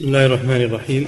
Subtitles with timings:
[0.00, 1.06] بسم الله الرحمن الرحيم.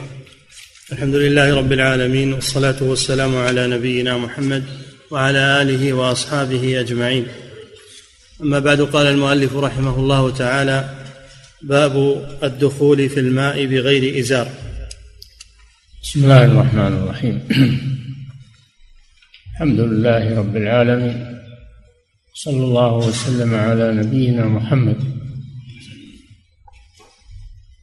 [0.93, 4.65] الحمد لله رب العالمين والصلاة والسلام على نبينا محمد
[5.11, 7.27] وعلى آله وأصحابه أجمعين.
[8.43, 10.95] أما بعد قال المؤلف رحمه الله تعالى
[11.63, 14.49] باب الدخول في الماء بغير إزار.
[16.03, 17.41] بسم الله الرحمن الرحيم.
[19.53, 21.39] الحمد لله رب العالمين
[22.35, 24.97] صلى الله وسلم على نبينا محمد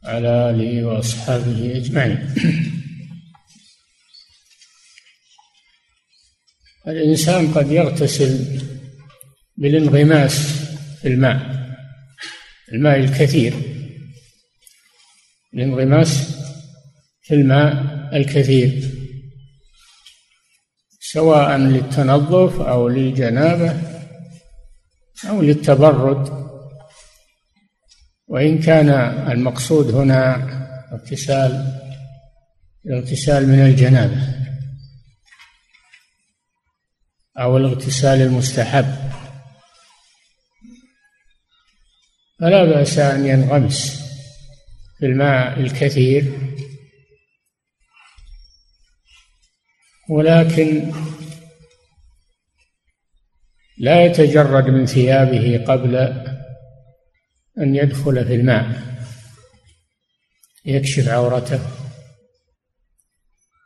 [0.04, 2.34] على آله وأصحابه أجمعين.
[6.88, 8.60] الإنسان قد يغتسل
[9.56, 10.34] بالانغماس
[11.02, 11.60] في الماء
[12.72, 13.54] الماء الكثير.
[15.54, 16.40] الانغماس
[17.22, 17.72] في الماء
[18.16, 18.90] الكثير
[21.00, 23.82] سواء للتنظف أو للجنابة
[25.28, 26.39] أو للتبرد.
[28.30, 28.88] وإن كان
[29.30, 30.36] المقصود هنا
[30.92, 31.80] اغتسال
[32.86, 34.40] الاغتسال من الجنابة
[37.38, 38.84] أو الاغتسال المستحب.
[42.40, 44.00] فلا بأس أن ينغمس
[44.98, 46.32] في الماء الكثير
[50.08, 50.92] ولكن
[53.78, 55.96] لا يتجرد من ثيابه قبل
[57.60, 58.66] أن يدخل في الماء
[60.64, 61.60] يكشف عورته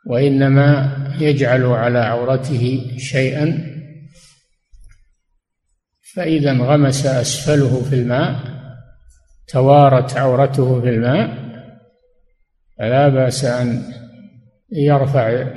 [0.07, 3.75] وإنما يجعل على عورته شيئا
[6.13, 8.55] فإذا انغمس أسفله في الماء
[9.47, 11.45] توارت عورته في الماء
[12.77, 13.93] فلا بأس أن
[14.71, 15.47] يرفع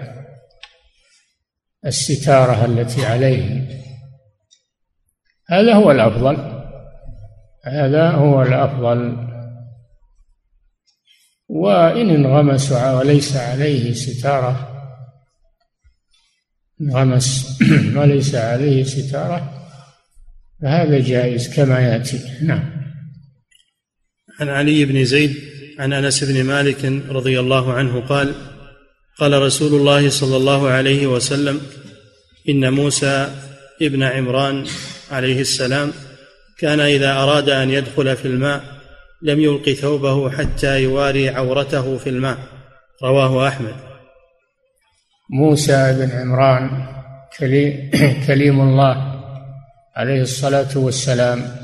[1.87, 3.69] الستارة التي عليه.
[5.49, 6.58] هذا هو الأفضل.
[7.73, 9.29] هذا هو الأفضل.
[11.49, 14.75] وإن انغمس وليس عليه ستارة
[16.81, 17.59] انغمس
[17.97, 19.69] وليس عليه ستارة
[20.63, 22.21] فهذا جائز كما يأتي.
[22.43, 22.79] نعم.
[24.41, 25.37] عن علي بن زيد
[25.79, 28.35] عن أنس بن مالك رضي الله عنه قال
[29.19, 31.61] قال رسول الله صلى الله عليه وسلم
[32.49, 33.35] إن موسى
[33.83, 34.67] ابن عمران
[35.11, 35.93] عليه السلام
[36.59, 38.63] كان إذا أراد أن يدخل في الماء
[39.23, 42.39] لم يلق ثوبه حتى يواري عورته في الماء.
[43.03, 43.75] رواه أحمد.
[45.31, 46.87] موسى بن عمران
[48.27, 49.23] كليم الله
[49.97, 51.57] عليه الصلاة والسلام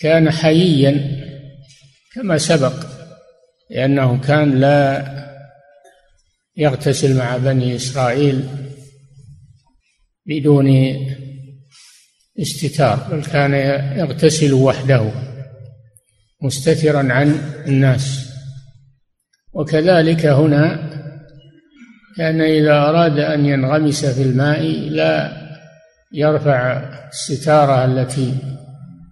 [0.00, 1.24] كان حييا
[2.14, 2.86] كما سبق
[3.70, 5.04] لأنه كان لا
[6.56, 8.48] يغتسل مع بني إسرائيل
[10.26, 10.66] بدون
[12.38, 13.54] استتار بل كان
[13.98, 15.10] يغتسل وحده
[16.42, 17.34] مستترا عن
[17.66, 18.28] الناس.
[19.52, 20.88] وكذلك هنا
[22.16, 25.32] كان إذا أراد أن ينغمس في الماء لا
[26.12, 28.34] يرفع الستارة التي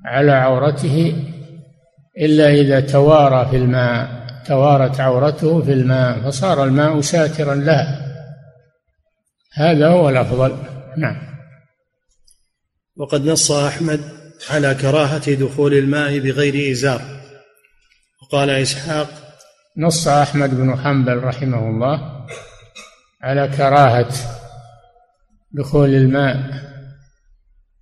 [0.05, 1.15] على عورته
[2.19, 8.07] إلا إذا توارى في الماء توارت عورته في الماء فصار الماء ساترا لها.
[9.55, 10.57] هذا هو الأفضل.
[10.97, 11.36] نعم.
[12.97, 14.01] وقد نص أحمد
[14.51, 17.03] على كراهة دخول الماء بغير إزار.
[18.23, 19.09] وقال إسحاق
[19.77, 22.27] نص أحمد بن حنبل رحمه الله
[23.23, 24.13] على كراهة
[25.53, 26.37] دخول الماء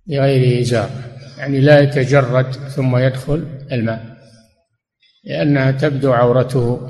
[0.07, 0.89] بغير إزار.
[1.37, 4.15] يعني لا يتجرد ثم يدخل الماء
[5.23, 6.89] لأنها تبدو عورته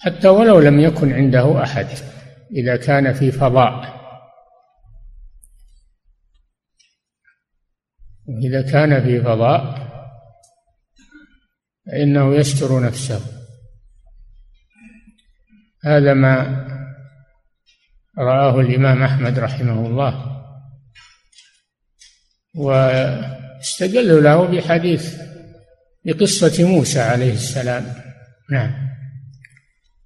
[0.00, 1.86] حتى ولو لم يكن عنده أحد
[2.52, 3.95] إذا كان في فضاء.
[8.28, 9.86] إذا كان في فضاء
[11.86, 13.20] فإنه يستر نفسه.
[15.84, 16.66] هذا ما
[18.18, 20.42] رآه الإمام أحمد رحمه الله.
[22.54, 25.14] واستدلوا له بحديث
[26.04, 27.94] بقصة موسى عليه السلام.
[28.50, 28.86] نعم.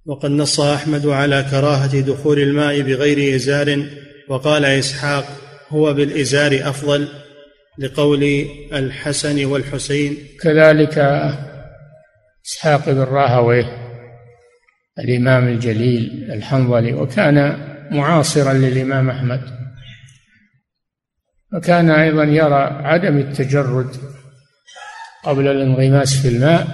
[0.05, 3.85] وقد نص أحمد على كراهة دخول الماء بغير إزار
[4.29, 5.25] وقال إسحاق
[5.69, 7.20] هو بالإزار أفضل.
[7.77, 8.23] لقول
[8.73, 10.17] الحسن والحسين.
[10.41, 10.97] كذلك
[12.45, 13.77] إسحاق بن راهويه
[14.99, 19.41] الإمام الجليل الحنظلي وكان معاصرا للإمام أحمد.
[21.53, 23.95] وكان أيضا يرى عدم التجرد
[25.23, 26.67] قبل الانغماس في الماء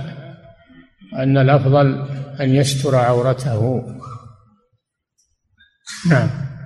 [1.14, 2.08] أن الأفضل
[2.42, 3.84] أن يستر عورته.
[6.10, 6.57] نعم.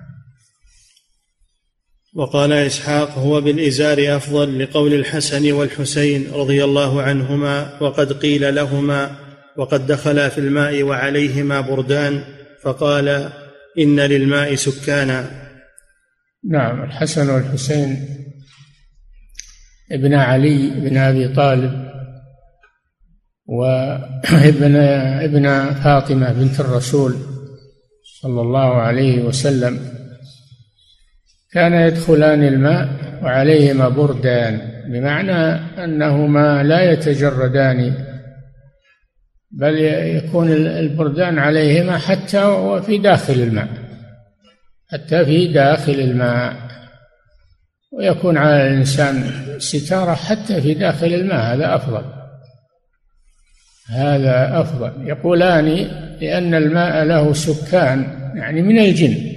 [2.13, 9.15] وقال إسحاق هو بالإزار أفضل لقول الحسن والحسين رضي الله عنهما وقد قيل لهما
[9.57, 12.23] وقد دخلا في الماء وعليهما بردان
[12.63, 13.29] فقال
[13.79, 15.31] إن للماء سكانا.
[16.49, 18.07] نعم الحسن والحسين
[19.91, 21.91] ابن علي بن أبي طالب
[23.45, 27.15] وابن ابن فاطمة بنت الرسول
[28.21, 30.00] صلى الله عليه وسلم
[31.53, 32.89] كان يدخلان الماء
[33.23, 37.93] وعليهما بردان بمعنى أنهما لا يتجردان
[39.51, 39.77] بل
[40.15, 43.81] يكون البردان عليهما حتى وفي داخل الماء
[44.91, 46.55] حتى في داخل الماء.
[47.91, 49.23] ويكون على الإنسان
[49.59, 52.03] ستارة حتى في داخل الماء هذا أفضل.
[53.89, 55.07] هذا أفضل.
[55.07, 55.65] يقولان
[56.21, 57.99] لأن الماء له سكان
[58.35, 59.30] يعني من الجن.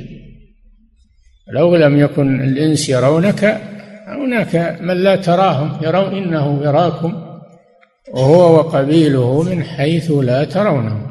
[1.49, 3.61] لو لم يكن الإنس يرونك
[4.07, 7.39] هناك من لا تراهم يرون إنه يراكم
[8.13, 11.11] وهو وقبيله من حيث لا ترونه.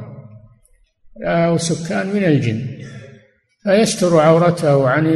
[1.26, 2.66] له سكان من الجن.
[3.64, 5.08] فيستر عورته عن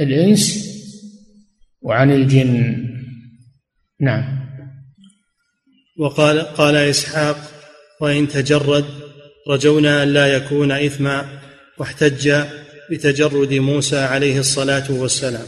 [0.00, 0.66] الإنس
[1.82, 2.84] وعن الجن.
[4.00, 4.46] نعم.
[5.98, 7.36] وقال قال إسحاق
[8.00, 8.84] وإن تجرد
[9.48, 11.24] رجونا ألا يكون إثما
[11.78, 12.44] واحتج
[12.90, 15.46] بتجرد موسى عليه الصلاة والسلام.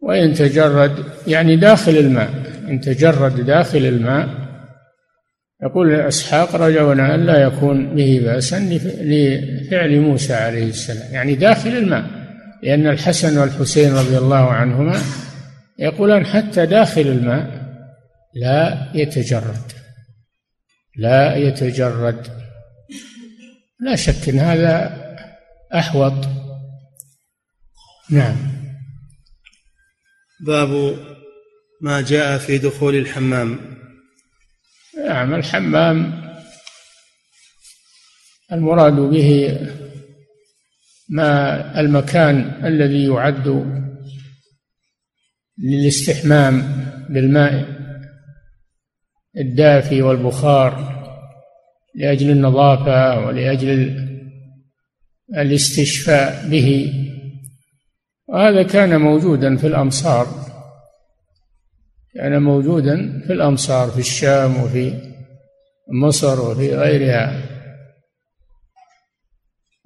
[0.00, 2.30] وإن تجرد يعني داخل الماء
[2.68, 4.28] إن تجرد داخل الماء
[5.62, 8.58] يقول إسحاق رجونا أن لا يكون به بأسا
[9.00, 12.04] لفعل موسى عليه السلام يعني داخل الماء
[12.62, 14.98] لأن الحسن والحسين رضي الله عنهما
[15.78, 17.60] يقولان حتى داخل الماء
[18.34, 19.72] لا يتجرد
[20.96, 22.26] لا يتجرد.
[23.80, 24.99] لا شك إن هذا
[25.74, 26.28] أحوط.
[28.10, 28.36] نعم.
[30.46, 30.98] باب
[31.80, 33.60] ما جاء في دخول الحمام.
[35.06, 36.30] نعم الحمام
[38.52, 39.58] المراد به
[41.08, 43.66] ما المكان الذي يعد
[45.58, 47.80] للاستحمام بالماء
[49.36, 51.00] الدافي والبخار
[51.94, 54.09] لأجل النظافة ولأجل
[55.36, 56.92] الاستشفاء به.
[58.28, 60.26] وهذا كان موجودا في الأمصار.
[62.14, 64.94] كان موجودا في الأمصار في الشام وفي
[65.92, 67.42] مصر وفي غيرها.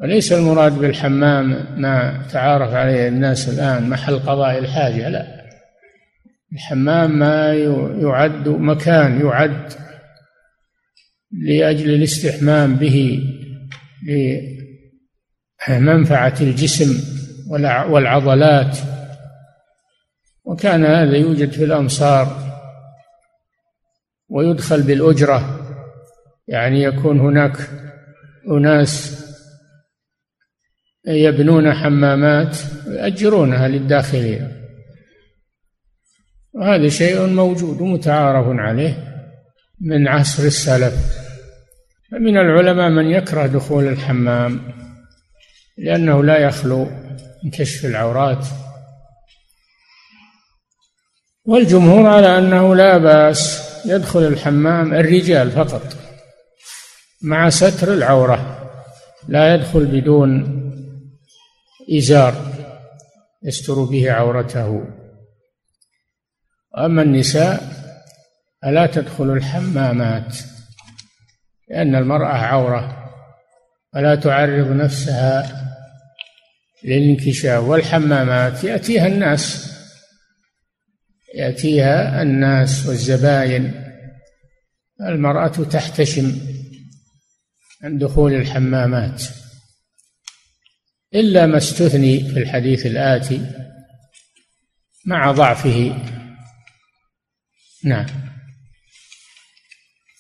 [0.01, 5.45] وليس المراد بالحمام ما تعارف عليه الناس الآن محل قضاء الحاجة لا.
[6.53, 7.55] الحمام ما
[8.03, 9.73] يعد مكان يعد
[11.33, 13.23] لأجل الاستحمام به
[15.69, 17.01] لمنفعة الجسم
[17.89, 18.79] والعضلات.
[20.45, 22.55] وكان هذا يوجد في الأمصار
[24.29, 25.61] ويدخل بالأجرة.
[26.49, 27.57] يعني يكون هناك
[28.51, 29.25] أناس
[31.07, 34.53] يبنون حمامات ويأجرونها للداخلين
[36.53, 39.15] وهذا شيء موجود ومتعارف عليه
[39.81, 40.95] من عصر السلف.
[42.11, 44.61] فمن العلماء من يكره دخول الحمام.
[45.77, 46.85] لأنه لا يخلو
[47.45, 48.47] من كشف العورات.
[51.45, 55.97] والجمهور على أنه لا بأس يدخل الحمام الرجال فقط
[57.23, 58.71] مع ستر العورة
[59.29, 60.61] لا يدخل بدون
[61.99, 62.35] إزار
[63.43, 64.87] يستر به عورته.
[66.75, 67.63] وأما النساء
[68.63, 70.37] فلا تدخل الحمامات
[71.69, 73.11] لأن المرأة عورة
[73.95, 75.64] ولا تعرض نفسها
[76.85, 79.71] للانكشاف والحمامات يأتيها الناس.
[81.35, 83.85] يأتيها الناس والزباين.
[85.01, 86.41] المرأة تحتشم
[87.83, 89.23] عن دخول الحمامات.
[91.15, 93.47] إلا ما استثني في الحديث الآتي
[95.07, 96.03] مع ضعفه.
[97.85, 98.07] نعم.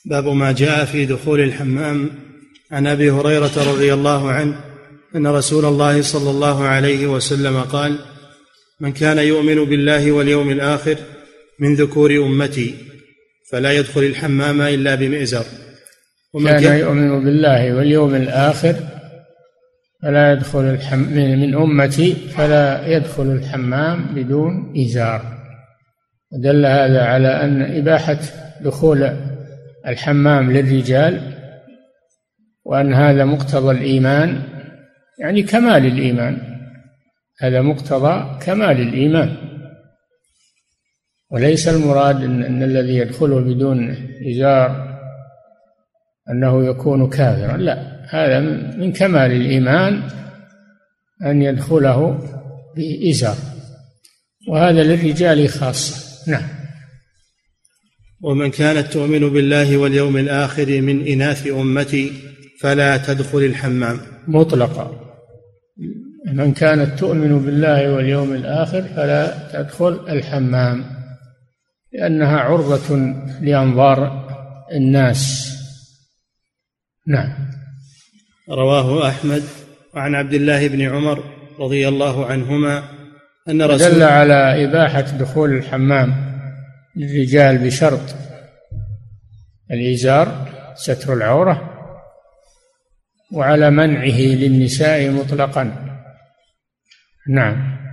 [0.04, 2.11] باب ما جاء في دخول الحمام.
[2.71, 4.74] عن أبي هريرة رضي الله عنه
[5.16, 7.99] أن رسول الله صلى الله عليه وسلم قال
[8.80, 10.97] من كان يؤمن بالله واليوم الآخر
[11.61, 12.75] من ذكور أمتي
[13.50, 15.44] فلا يدخل الحمام إلا بمئزر.
[16.35, 18.75] ومن كان, كان يؤمن بالله واليوم الآخر
[20.02, 25.23] فلا يدخل الحم من أمتي فلا يدخل الحمام بدون إزار.
[26.33, 28.18] ودل هذا على أن إباحة
[28.61, 29.16] دخول
[29.87, 31.35] الحمام للرجال
[32.64, 34.53] وأن هذا مقتضى الإيمان
[35.18, 36.38] يعني كمال الإيمان.
[37.40, 39.37] هذا مقتضى كمال الإيمان.
[41.30, 43.97] وليس المراد إن, إن الذي يدخله بدون
[44.30, 44.99] إزار
[46.30, 47.56] أنه يكون كافرا.
[47.56, 48.40] لا هذا
[48.76, 50.02] من كمال الإيمان
[51.25, 52.18] أن يدخله
[52.76, 53.37] بإزار.
[54.49, 56.30] وهذا للرجال خاصة.
[56.30, 56.49] نعم.
[58.23, 62.12] ومن كانت تؤمن بالله واليوم الآخر من إناث أمتي
[62.61, 64.00] فلا تدخل الحمام.
[64.28, 65.03] مطلقا.
[66.33, 70.85] من كانت تؤمن بالله واليوم الآخر فلا تدخل الحمام
[71.93, 72.97] لأنها عرضة
[73.40, 74.28] لأنظار
[74.73, 75.54] الناس.
[77.07, 77.35] نعم.
[78.50, 79.43] رواه أحمد
[79.95, 81.25] وعن عبد الله بن عمر
[81.59, 82.83] رضي الله عنهما
[83.49, 86.14] أن رسول دل على إباحة دخول الحمام
[86.97, 88.14] للرجال بشرط
[89.71, 91.71] الإزار ستر العورة
[93.33, 95.84] وعلى منعه للنساء مطلقا.
[97.28, 97.85] نعم.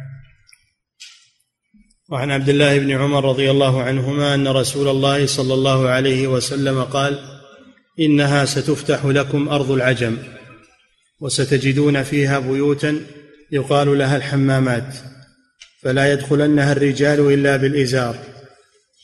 [2.09, 6.83] وعن عبد الله بن عمر رضي الله عنهما أن رسول الله صلى الله عليه وسلم
[6.83, 7.19] قال
[7.99, 10.17] إنها ستفتح لكم أرض العجم
[11.19, 12.99] وستجدون فيها بيوتا
[13.51, 14.95] يقال لها الحمامات
[15.81, 18.15] فلا يدخلنها الرجال إلا بالإزار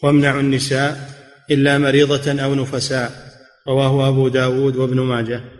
[0.04, 1.18] وامنعوا النساء
[1.52, 3.12] إلا مريضة أو نفساء
[3.68, 5.57] رواه أبو داود وابن ماجه.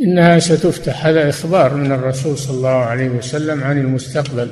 [0.00, 1.06] إنها ستفتح.
[1.06, 4.50] هذا إخبار من الرسول صلى الله عليه وسلم عن المستقبل.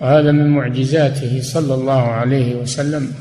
[0.00, 3.14] وهذا من معجزاته صلى الله عليه وسلم.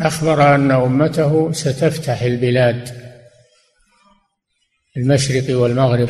[0.00, 3.08] أخبر أن أمته ستفتح البلاد
[4.96, 6.08] المشرق والمغرب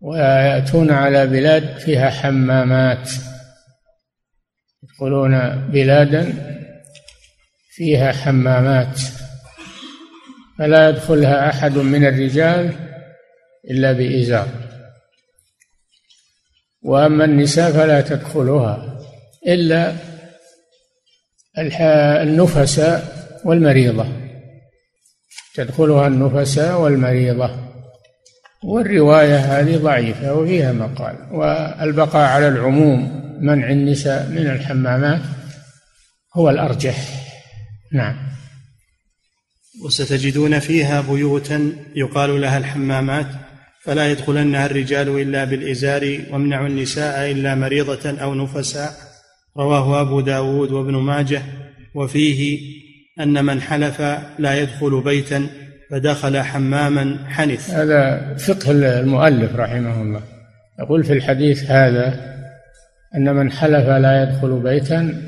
[0.00, 3.10] ويأتون على بلاد فيها حمامات.
[4.82, 6.32] يدخلون بلادا
[7.70, 9.00] فيها حمامات.
[10.58, 12.74] فلا يدخلها أحد من الرجال
[13.70, 14.48] إلا بإزار.
[16.82, 18.98] وأما النساء فلا تدخلها
[19.48, 19.92] إلا
[22.22, 23.02] النفساء
[23.44, 24.06] والمريضة.
[25.54, 27.50] تدخلها النفساء والمريضة.
[28.64, 31.16] والرواية هذه ضعيفة وفيها مقال.
[31.32, 35.20] والبقاء على العموم منع النساء من الحمامات
[36.36, 36.96] هو الأرجح.
[37.92, 38.25] نعم.
[39.84, 43.26] وستجدون فيها بيوتا يقال لها الحمامات
[43.82, 48.90] فلا يدخلنها الرجال إلا بالإزار وامنعوا النساء إلا مريضة أو نفساء.
[49.56, 51.42] رواه أبو داود وابن ماجه.
[51.94, 52.60] وفيه
[53.20, 54.00] أن من حلف
[54.38, 55.46] لا يدخل بيتا
[55.90, 57.70] فدخل حماما حنث.
[57.70, 60.22] هذا فقه المؤلف رحمه الله.
[60.80, 62.36] يقول في الحديث هذا
[63.16, 65.22] أن من حلف لا يدخل بيتا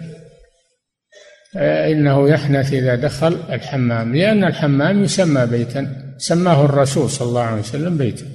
[1.58, 7.98] إنه يحنث إذا دخل الحمام لأن الحمام يسمى بيتا سماه الرسول صلى الله عليه وسلم
[7.98, 8.26] بيتا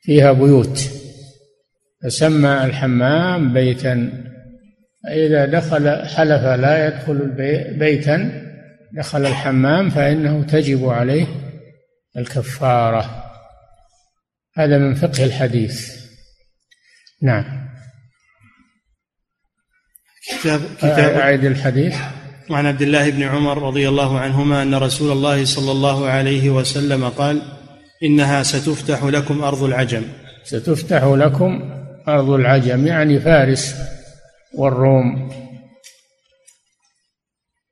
[0.00, 0.90] فيها بيوت.
[2.02, 4.22] فسمى الحمام بيتا.
[5.08, 7.18] إذا دخل حلف لا يدخل
[7.78, 8.42] بيتا
[8.92, 11.26] دخل الحمام فإنه تجب عليه
[12.16, 13.24] الكفارة.
[14.56, 15.96] هذا من فقه الحديث.
[17.22, 17.66] نعم.
[20.28, 21.96] كتاب كتاب أعيد الحديث.
[22.50, 27.08] وعن عبد الله بن عمر رضي الله عنهما أن رسول الله صلى الله عليه وسلم
[27.08, 27.42] قال
[28.02, 30.02] إنها ستفتح لكم أرض العجم.
[30.44, 31.72] ستفتح لكم
[32.08, 33.76] أرض العجم يعني فارس
[34.54, 35.30] والروم.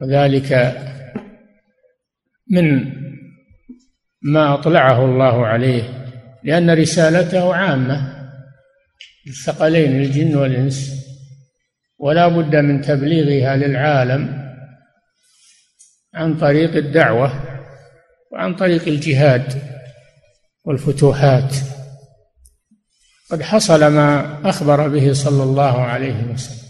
[0.00, 0.76] وذلك
[2.50, 2.93] من
[4.23, 5.83] ما أطلعه الله عليه
[6.45, 8.28] لأن رسالته عامة
[9.26, 11.04] الثقلين الجن والإنس.
[11.99, 14.43] ولا بد من تبليغها للعالم.
[16.14, 17.33] عن طريق الدعوة
[18.33, 19.62] وعن طريق الجهاد
[20.64, 21.54] والفتوحات.
[23.30, 26.68] قد حصل ما أخبر به صلى الله عليه وسلم.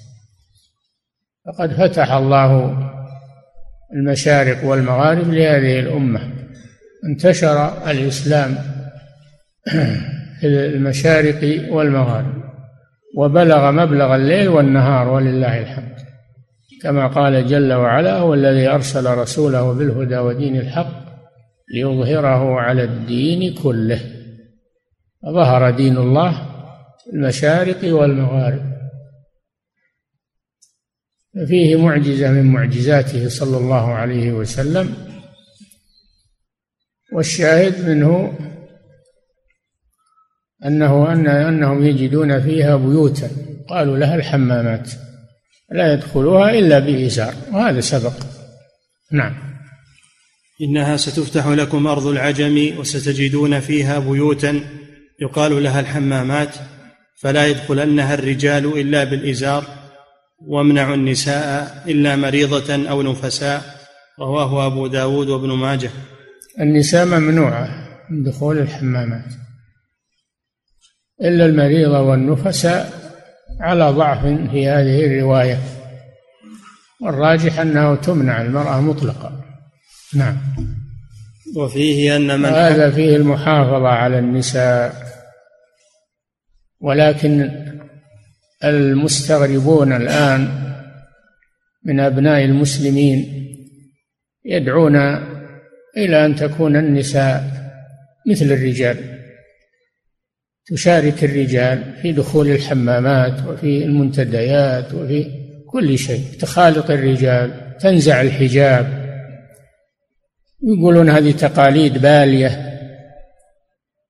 [1.47, 2.79] فقد فتح الله
[3.95, 6.33] المشارق والمغارب لهذه الأمة.
[7.05, 8.59] انتشر الإسلام
[10.41, 12.45] في المشارق والمغارب.
[13.17, 16.14] وبلغ مبلغ الليل والنهار ولله الحمد.
[16.83, 21.05] كما قال جل وعلا هو الذي أرسل رسوله بالهدى ودين الحق
[21.75, 24.01] ليظهره على الدين كله.
[25.27, 26.33] ظهر دين الله
[27.05, 28.75] في المشارق والمغارب.
[31.47, 34.95] فيه معجزة من معجزاته صلى الله عليه وسلم.
[37.13, 38.39] والشاهد منه
[40.65, 43.31] أنه أن أنهم يجدون فيها بيوتا.
[43.69, 44.91] قالوا لها الحمامات.
[45.71, 48.13] لا يدخلوها إلا بإزار وهذا سبق.
[49.13, 49.35] نعم.
[50.63, 54.61] إنها ستفتح لكم أرض العجم وستجدون فيها بيوتا
[55.21, 56.55] يقال لها الحمامات
[57.21, 59.65] فلا يدخلنها الرجال إلا بالإزار
[60.47, 63.63] وامنعوا النساء إلا مريضة أو نفساء
[64.21, 65.91] رواه أبو داود وابن ماجه.
[66.61, 67.69] النساء ممنوعة
[68.11, 69.25] من دخول الحمامات
[71.21, 73.04] إلا المريضة والنفساء
[73.61, 75.59] على ضعف في هذه الرواية.
[77.03, 79.41] والراجح أنه تمنع المرأة مطلقا.
[80.15, 80.37] نعم.
[81.57, 84.95] وفيه أن من هذا فيه المحافظة على النساء.
[86.81, 87.51] ولكن
[88.65, 90.49] المستغربون الآن
[91.85, 93.45] من أبناء المسلمين
[94.45, 94.97] يدعون
[95.97, 97.45] إلى أن تكون النساء
[98.31, 99.14] مثل الرجال.
[100.67, 105.27] تشارك الرجال في دخول الحمامات وفي المنتديات وفي
[105.67, 106.25] كل شيء.
[106.41, 109.05] تخالط الرجال تنزع الحجاب.
[110.63, 112.81] يقولون هذه تقاليد بالية.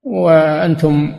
[0.03, 1.13] وأنتم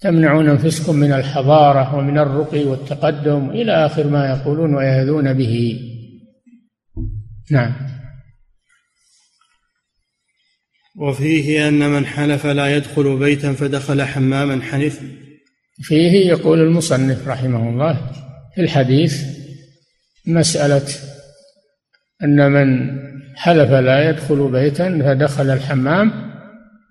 [0.00, 5.80] تمنعون أنفسكم من الحضارة ومن الرقي والتقدم إلى آخر ما يقولون ويهذون به.
[7.50, 7.99] نعم.
[10.96, 15.00] وفيه أن من حلف لا يدخل بيتا فدخل حماما حنث
[15.82, 18.10] فيه يقول المصنف رحمه الله
[18.54, 19.22] في الحديث
[20.26, 20.86] مسألة
[22.24, 22.98] أن من
[23.36, 26.30] حلف لا يدخل بيتا فدخل الحمام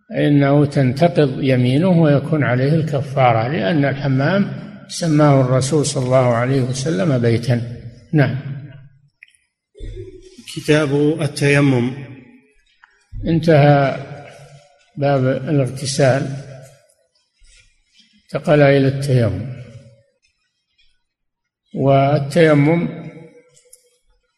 [0.10, 4.52] فإنه تنتقض يمينه ويكون عليه الكفارة لأن الحمام
[4.88, 7.62] سماه الرسول صلى الله عليه وسلم بيتا.
[8.14, 8.36] نعم.
[10.56, 12.09] كتاب التيمم.
[13.28, 14.06] انتهى
[14.98, 16.46] باب الاغتسال.
[18.24, 19.64] انتقل إلى التيمم.
[21.76, 23.10] والتيمم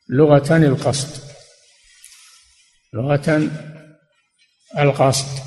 [0.10, 1.24] لغة القصد.
[2.94, 3.50] لغة
[4.80, 5.42] القصد.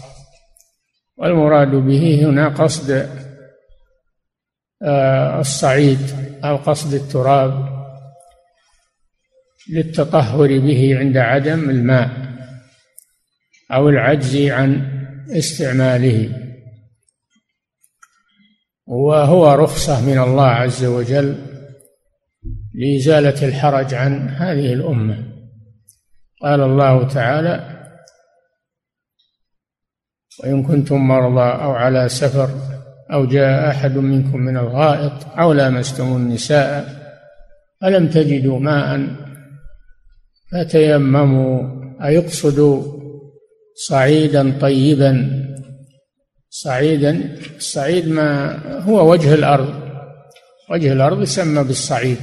[1.16, 2.90] والمراد به هنا قصد
[4.82, 6.00] آه، الصعيد
[6.44, 7.74] أو قصد التراب
[9.70, 12.33] للتطهر به عند عدم الماء.
[13.72, 14.90] أو العجز عن
[15.30, 16.40] استعماله.
[18.86, 21.38] وهو رخصة من الله عز وجل
[22.74, 25.34] لإزالة الحرج عن هذه الأمة.
[26.42, 27.70] قال الله تعالى
[30.40, 32.50] وإن كنتم مرضى أو على سفر
[33.12, 37.04] أو جاء أحد منكم من الغائط أو لامستم النساء
[37.80, 39.16] فلم تجدوا ماء
[40.52, 41.84] فتيمموا.
[42.04, 42.84] أيقصد
[43.74, 45.44] صعيدا طيبا.
[46.50, 49.84] صعيدا الصعيد ما هو وجه الأرض.
[50.70, 52.18] وجه الأرض يسمى بالصعيد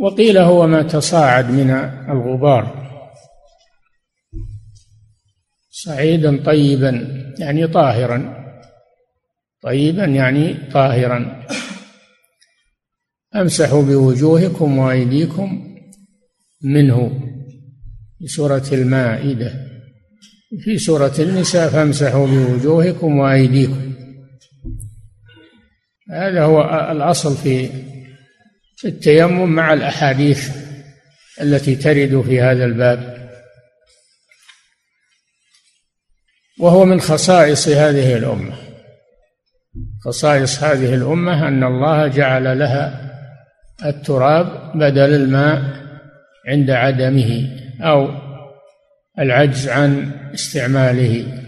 [0.00, 1.70] وقيل هو ما تصاعد من
[2.10, 2.84] الغبار.
[5.70, 8.44] صعيدا طيبا يعني طاهرا.
[9.62, 11.46] طيبا يعني طاهرا.
[13.36, 15.76] أمسحوا بوجوهكم وأيديكم
[16.62, 17.33] منه.
[18.24, 19.52] في سوره المائدة.
[20.64, 23.94] في سورة النساء فامسحوا بوجوهكم وأيديكم.
[26.10, 27.70] هذا هو الأصل في
[28.84, 30.50] التيمم مع الأحاديث
[31.40, 33.28] التي ترد في هذا الباب.
[36.60, 38.56] وهو من خصائص هذه الأمة.
[40.04, 43.10] خصائص هذه الأمة أن الله جعل لها
[43.84, 45.83] التراب بدل الماء.
[46.48, 48.08] عند عدمه أو
[49.18, 51.40] العجز عن استعماله.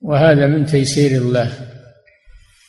[0.00, 1.52] وهذا من تيسير الله.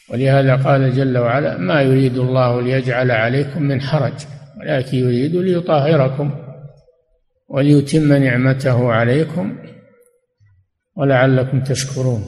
[0.09, 4.13] ولهذا قال جل وعلا ما يريد الله ليجعل عليكم من حرج
[4.59, 6.45] ولكن يريد ليطهركم
[7.47, 9.57] وليتم نعمته عليكم
[10.95, 12.23] ولعلكم تشكرون.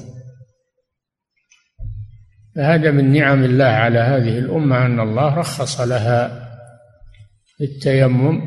[2.56, 6.41] فهذا من نعم الله على هذه الأمة أن الله رخص لها
[7.62, 8.42] التيمم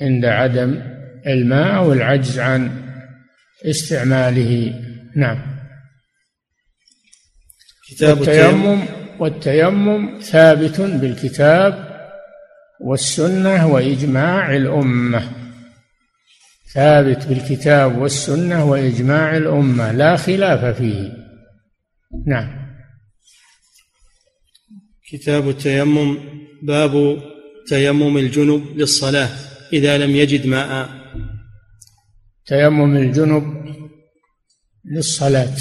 [0.00, 0.82] عند عدم
[1.26, 2.82] الماء والعجز عن
[3.64, 4.82] استعماله.
[5.16, 5.42] نعم.
[7.88, 8.82] كتاب التيمم
[9.18, 11.92] والتيمم ثابت بالكتاب
[12.80, 15.32] والسنة وإجماع الأمة.
[16.74, 19.92] ثابت بالكتاب والسنة وإجماع الأمة.
[19.92, 21.12] لا خلاف فيه.
[22.26, 22.62] نعم.
[25.10, 26.18] كتاب التيمم
[26.62, 27.22] باب
[27.68, 29.28] تيمم الجنب للصلاة
[29.72, 30.88] إذا لم يجد ماء.
[32.46, 33.44] تيمم الجنب
[34.84, 35.56] للصلاة.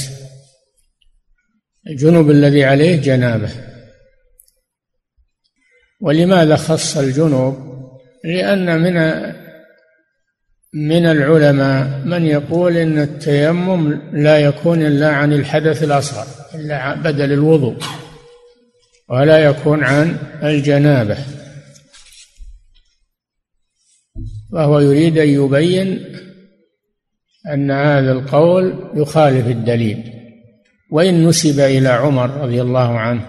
[1.88, 3.50] الجنب الذي عليه جنابة.
[6.02, 7.72] ولماذا خص الجنوب
[8.24, 8.96] لأن من
[10.74, 17.78] من العلماء من يقول إن التيمم لا يكون إلا عن الحدث الأصغر إلا بدل الوضوء
[19.10, 21.18] ولا يكون عن الجنابة.
[24.52, 26.06] وهو يريد أن يبين
[27.54, 30.04] أن هذا القول يخالف الدليل.
[30.92, 33.26] وإن نسب إلى عمر رضي الله عنه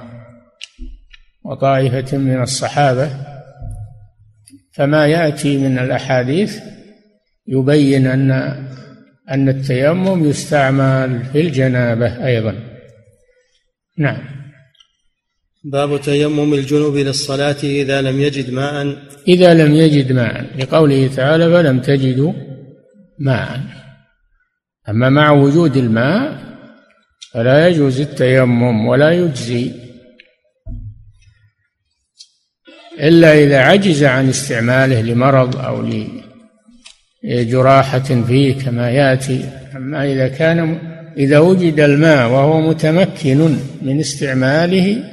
[1.45, 3.11] وطائفة من الصحابة
[4.73, 6.61] فما يأتي من الأحاديث
[7.47, 8.31] يبين أن
[9.31, 12.55] أن التيمم يستعمل في الجنابة أيضا.
[13.99, 14.42] نعم.
[15.65, 18.97] باب تيمم الجنوب للصلاة إذا لم يجد ماء.
[19.29, 22.33] إذا لم يجد ماء لقوله تعالى فلم تجدوا
[23.19, 23.61] ماء.
[24.89, 26.43] أما مع وجود الماء
[27.33, 29.71] فلا يجوز التيمم ولا يجزي.
[33.01, 35.89] إلا إذا عجز عن استعماله لمرض أو
[37.25, 39.45] جراحة فيه كما يأتي.
[39.77, 40.79] أما إذا كان
[41.19, 45.12] إذا وجد الماء وهو متمكن من استعماله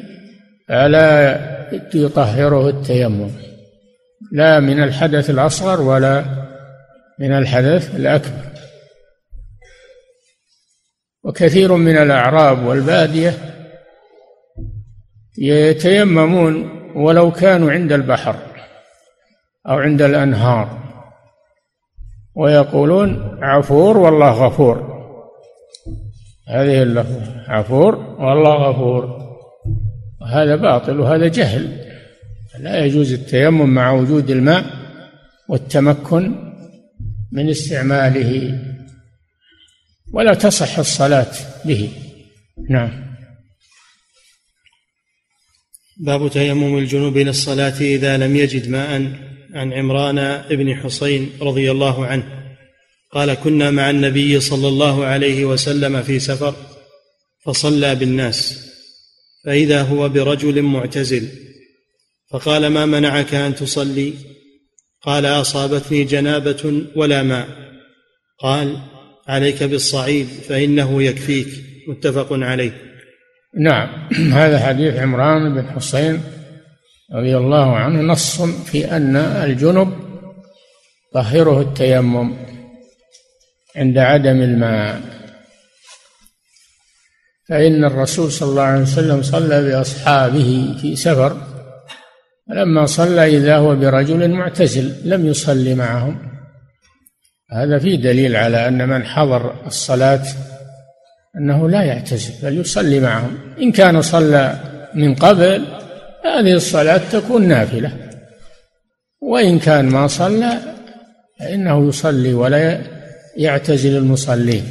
[0.70, 1.40] فلا
[1.94, 3.32] يطهره التيمم.
[4.32, 6.26] لا من الحدث الأصغر ولا
[7.20, 8.50] من الحدث الأكبر.
[11.24, 13.34] وكثير من الأعراب والبادية
[15.38, 18.36] يتيممون ولو كانوا عند البحر
[19.68, 20.80] أو عند الأنهار
[22.36, 25.00] ويقولون عفور والله غفور.
[26.48, 29.29] هذه اللفظة عفور والله غفور.
[30.30, 31.86] وهذا باطل وهذا جهل.
[32.60, 34.66] لا يجوز التيمم مع وجود الماء
[35.50, 36.54] والتمكن
[37.32, 38.60] من استعماله.
[40.14, 41.32] ولا تصح الصلاة
[41.66, 41.92] به.
[42.70, 43.16] نعم.
[45.98, 49.12] باب تيمم الجنوب للصلاة إذا لم يجد ماء.
[49.54, 52.24] عن عمران بن حصين رضي الله عنه.
[53.12, 56.56] قال كنا مع النبي صلى الله عليه وسلم في سفر
[57.46, 58.69] فصلى بالناس.
[59.46, 61.28] فإذا هو برجل معتزل.
[62.32, 64.14] فقال ما منعك أن تصلي؟
[65.02, 67.48] قال أصابتني جنابة ولا ماء.
[68.40, 68.78] قال
[69.28, 71.48] عليك بالصعيد فإنه يكفيك.
[71.88, 72.72] متفق عليه.
[73.58, 74.10] نعم.
[74.40, 76.22] هذا حديث عمران بن حصين
[77.16, 79.94] رضي الله عنه نص في أن الجنب
[81.14, 82.34] طهره التيمم
[83.76, 85.19] عند عدم الماء.
[87.50, 91.38] فإن الرسول صلى الله عليه وسلم صلى بأصحابه في سفر
[92.50, 96.18] فلما صلى إذا هو برجل معتزل لم يصلي معهم.
[97.52, 100.22] هذا فيه دليل على أن من حضر الصلاة
[101.38, 103.38] أنه لا يعتزل بل يصلي معهم.
[103.62, 104.56] إن كان صلى
[104.94, 105.66] من قبل
[106.26, 107.92] هذه الصلاة تكون نافلة.
[109.22, 110.60] وإن كان ما صلى
[111.40, 112.82] فإنه يصلي ولا
[113.38, 114.64] يعتزل المصلين.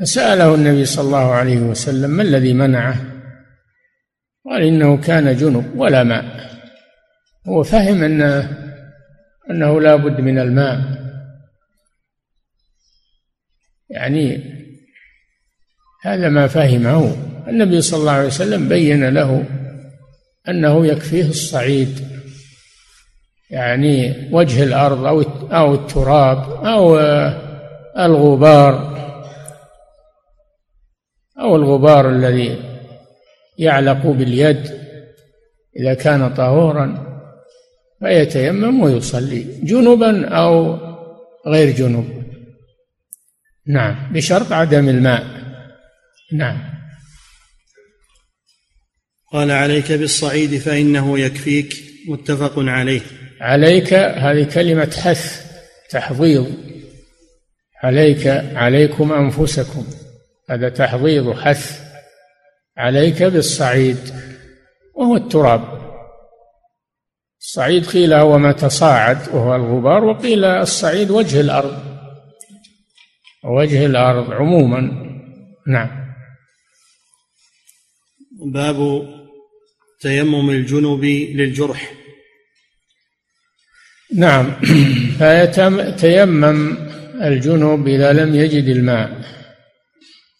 [0.00, 2.96] فسأله النبي صلى الله عليه وسلم ما الذي منعه؟
[4.46, 6.24] قال إنه كان جنب ولا ماء.
[7.48, 8.58] هو فهم أنه
[9.50, 10.80] أنه لا بد من الماء.
[13.90, 14.54] يعني
[16.02, 17.16] هذا ما فهمه.
[17.48, 19.44] النبي صلى الله عليه وسلم بين له
[20.48, 22.08] أنه يكفيه الصعيد.
[23.50, 26.98] يعني وجه الأرض أو أو التراب أو
[27.98, 28.98] الغبار.
[31.48, 32.58] أو الغبار الذي
[33.58, 34.70] يعلق باليد
[35.76, 37.08] إذا كان طهورا
[38.00, 40.78] فيتيمم ويصلي جنبا أو
[41.46, 42.24] غير جنب.
[43.66, 45.26] نعم بشرط عدم الماء.
[46.32, 46.58] نعم.
[49.32, 51.74] قال عليك بالصعيد فإنه يكفيك
[52.08, 53.00] متفق عليه.
[53.40, 55.46] عليك هذه كلمة حث
[55.90, 56.52] تحضيض.
[57.82, 59.86] عليك عليكم أنفسكم.
[60.50, 61.80] هذا تحضيض حث
[62.76, 63.98] عليك بالصعيد
[64.94, 65.78] وهو التراب.
[67.40, 71.82] الصعيد قيل هو ما تصاعد وهو الغبار وقيل الصعيد وجه الأرض.
[73.44, 74.80] وجه الأرض عموما.
[75.66, 76.14] نعم.
[78.40, 79.08] باب
[80.00, 81.92] تيمم الجنوب للجرح.
[84.14, 84.52] نعم.
[85.18, 86.76] فيتيمم
[87.22, 89.37] الجنوب إذا لم يجد الماء.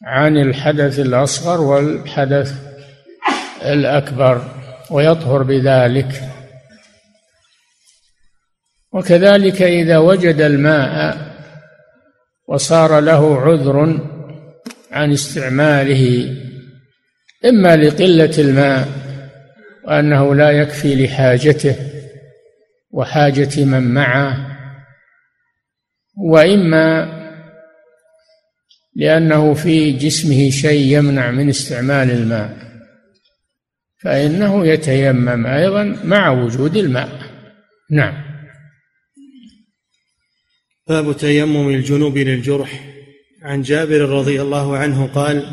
[0.08, 2.54] عن الحدث الأصغر والحدث
[3.62, 4.42] الأكبر
[4.90, 6.22] ويطهر بذلك.
[8.92, 11.18] وكذلك إذا وجد الماء
[12.48, 14.00] وصار له عذر
[14.92, 16.34] عن استعماله
[17.44, 18.88] إما لقلة الماء
[19.84, 21.76] وأنه لا يكفي لحاجته
[22.90, 24.58] وحاجة من معه
[26.16, 27.17] وإما
[28.98, 32.56] لأنه في جسمه شيء يمنع من استعمال الماء.
[34.02, 37.20] فإنه يتيمم أيضا مع وجود الماء.
[37.90, 38.24] نعم.
[40.88, 42.84] باب تيمم الجنوب للجرح.
[43.42, 45.46] عن جابر رضي الله عنه قال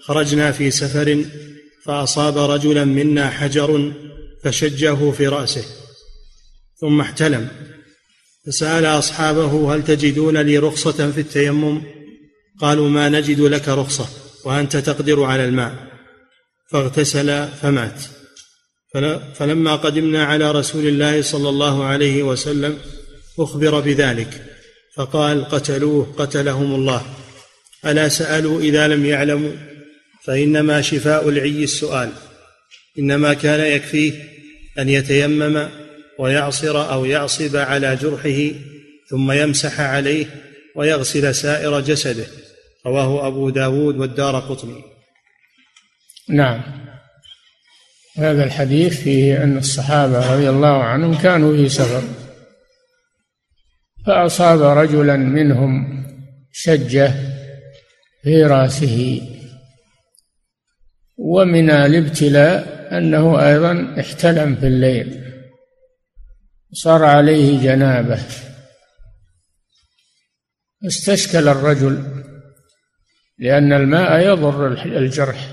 [0.00, 1.24] خرجنا في سفر
[1.84, 3.92] فأصاب رجلا منا حجر
[4.42, 5.64] فشجه في رأسه
[6.80, 7.48] ثم احتلم.
[8.46, 11.93] فسأل أصحابه هل تجدون لي رخصة في التيمم؟
[12.60, 14.08] قالوا ما نجد لك رخصة
[14.44, 15.74] وأنت تقدر على الماء.
[16.70, 18.02] فاغتسل فمات.
[19.34, 22.78] فلما قدمنا على رسول الله صلى الله عليه وسلم
[23.38, 24.44] أخبر بذلك.
[24.96, 27.06] فقال قتلوه قتلهم الله.
[27.86, 29.52] ألا سألوا إذا لم يعلموا؟
[30.24, 32.12] فإنما شفاء العي السؤال.
[32.98, 34.12] إنما كان يكفيه
[34.78, 35.68] أن يتيمم
[36.18, 38.58] ويعصر أو يعصب على جرحه
[39.10, 40.26] ثم يمسح عليه
[40.76, 42.26] ويغسل سائر جسده.
[42.86, 44.84] رواه أبو داود والدار قطني.
[46.28, 46.62] نعم.
[48.16, 52.02] هذا الحديث فيه أن الصحابة رضي الله عنهم كانوا في سفر.
[54.06, 56.04] فأصاب رجلا منهم
[56.52, 57.12] شجة
[58.22, 59.20] في رأسه.
[61.16, 65.24] ومن الابتلاء أنه أيضا احتلم في الليل.
[66.72, 68.18] صار عليه جنابة.
[70.86, 72.23] استشكل الرجل
[73.38, 75.48] لأن الماء يضر الجرح.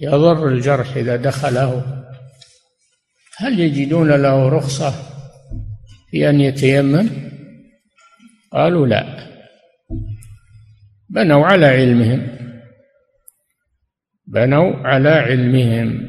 [0.00, 2.04] يضر الجرح إذا دخله.
[3.36, 4.94] هل يجدون له رخصة
[6.10, 7.10] في أن يتيمم؟
[8.52, 9.30] قالوا لا.
[11.08, 12.38] بنوا على علمهم.
[14.26, 16.08] بنوا على علمهم.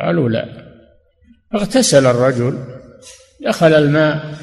[0.00, 0.70] قالوا لا.
[1.54, 2.66] اغتسل الرجل.
[3.46, 4.34] دخل الماء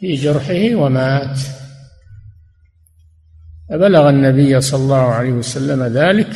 [0.00, 1.38] في جرحه ومات.
[3.70, 6.28] فبلغ النبي صلى الله عليه وسلم ذلك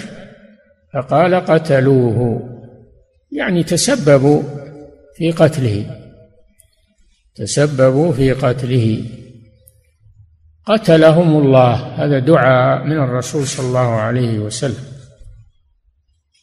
[0.95, 2.49] فقال قتلوه.
[3.33, 4.43] يعني تسببوا
[5.17, 6.01] في قتله.
[7.35, 9.05] تسببوا في قتله.
[10.67, 11.75] قتلهم الله.
[11.75, 14.85] هذا دعاء من الرسول صلى الله عليه وسلم.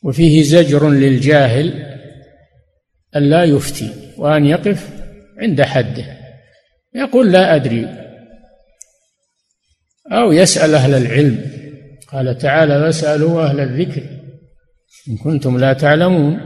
[0.04, 1.96] وفيه زجر للجاهل
[3.16, 4.90] أن لا يفتي وأن يقف
[5.38, 6.18] عند حده.
[6.96, 8.05] يقول لا أدري.
[10.12, 11.52] أو يسأل أهل العلم.
[12.08, 14.02] قال تعالى فاسألوا أهل الذكر
[15.10, 16.40] إن كنتم لا تعلمون.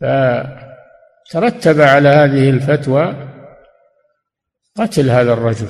[0.00, 3.30] فترتب على هذه الفتوى
[4.76, 5.68] قتل هذا الرجل.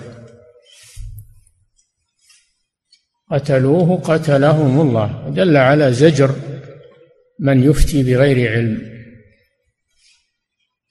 [3.30, 5.28] قتلوه قتلهم الله.
[5.28, 6.34] دل على زجر
[7.38, 8.94] من يفتي بغير علم.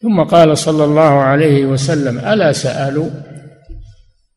[0.02, 3.33] ثم قال صلى الله عليه وسلم ألا سألوا؟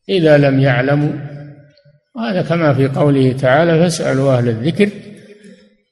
[0.09, 1.13] إذا لم يعلموا
[2.15, 4.89] وهذا كما في قوله تعالى فاسألوا أهل الذكر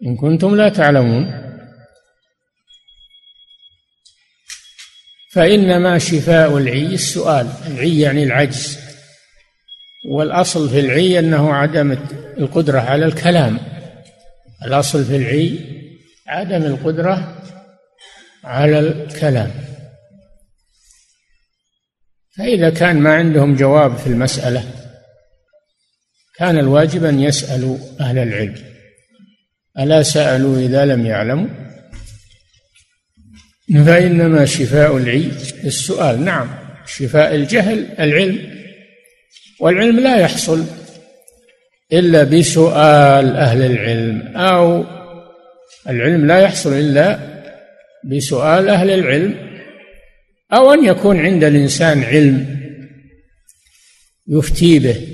[0.05, 1.45] إن كنتم لا تعلمون.
[5.31, 7.47] فإنما شفاء العي السؤال.
[7.67, 8.79] العي يعني العجز.
[10.11, 11.97] والأصل في العي أنه عدم
[12.37, 13.59] القدرة على الكلام.
[14.65, 15.59] الأصل في العي
[16.27, 17.41] عدم القدرة
[18.43, 19.51] على الكلام.
[22.37, 24.63] فإذا كان ما عندهم جواب في المسألة
[26.37, 28.55] كان الواجب أن يسألوا أهل العلم.
[29.79, 31.47] ألا سألوا إذا لم يعلموا؟
[33.85, 35.31] فإنما شفاء العي
[35.63, 36.47] السؤال نعم
[36.85, 38.55] شفاء الجهل العلم.
[39.59, 40.65] والعلم لا يحصل
[41.93, 44.85] إلا بسؤال أهل العلم أو
[45.89, 47.19] العلم لا يحصل إلا
[48.03, 49.54] بسؤال أهل العلم.
[50.55, 52.55] أو أن يكون عند الإنسان علم
[54.27, 55.07] يفتي به.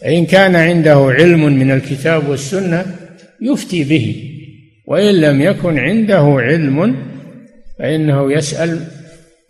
[0.00, 2.96] فإن كان عنده علم من الكتاب والسنة
[3.42, 4.28] يفتي به.
[4.86, 6.96] وإن لم يكن عنده علم
[7.78, 8.86] فإنه يسأل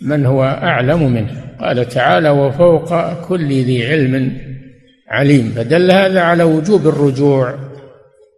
[0.01, 1.45] من هو أعلم منه.
[1.61, 4.39] قال تعالى وفوق كل ذي علم
[5.09, 7.59] عليم فدل هذا على وجوب الرجوع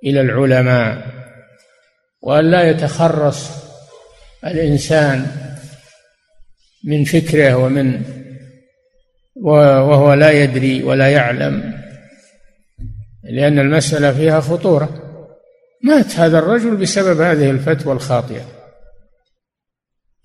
[0.05, 1.07] إلى العلماء.
[2.23, 3.51] وأن لا يتخرص
[4.47, 5.27] الإنسان
[6.85, 8.03] من فكره ومن
[9.37, 11.85] وهو لا يدري ولا يعلم
[13.25, 15.01] لأن المسألة فيها خطورة.
[15.83, 18.47] مات هذا الرجل بسبب هذه الفتوى الخاطئة.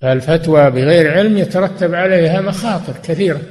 [0.01, 3.41] فالفتوى بغير علم يترتب عليها مخاطر كثيرة.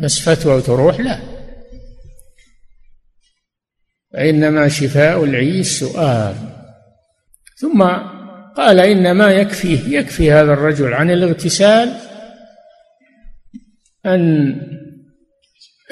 [0.00, 1.18] بس فتوى وتروح لا.
[4.12, 6.34] فإنما شفاء العي السؤال
[7.56, 7.82] ثم
[8.56, 11.92] قال إنما يكفيه يكفي هذا الرجل عن الاغتسال
[14.06, 14.54] أن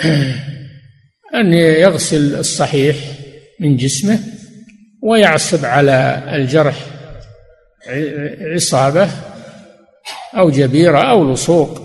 [1.35, 2.97] أن يغسل الصحيح
[3.61, 4.19] من جسمه
[5.03, 6.77] ويعصب على الجرح
[8.41, 9.09] عصابة
[10.35, 11.83] أو جبيرة أو لصوق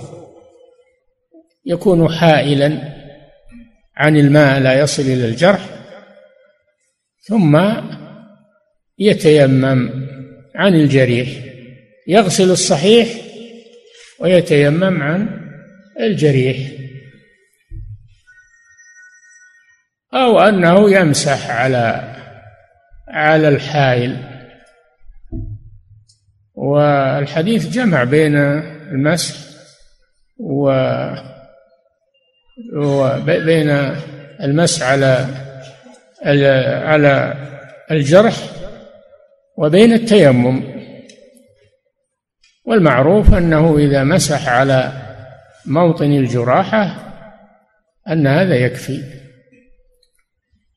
[1.65, 2.97] يكون حائلا
[3.97, 5.65] عن الماء لا يصل إلى الجرح
[7.21, 7.71] ثم
[8.99, 10.07] يتيمم
[10.57, 11.29] عن الجريح
[12.07, 13.07] يغسل الصحيح
[14.19, 15.49] ويتيمم عن
[15.99, 16.71] الجريح.
[20.13, 22.15] أو أنه يمسح على
[23.07, 24.17] على الحائل.
[26.55, 28.35] والحديث جمع بين
[28.91, 29.35] المسح
[30.39, 30.71] و
[32.73, 33.69] وبين
[34.41, 35.25] المسح على
[36.85, 37.33] على
[37.91, 38.56] الجرح
[39.57, 40.63] وبين التيمم.
[42.65, 44.91] والمعروف أنه إذا مسح على
[45.65, 47.07] موطن الجراحة
[48.09, 49.03] أن هذا يكفي.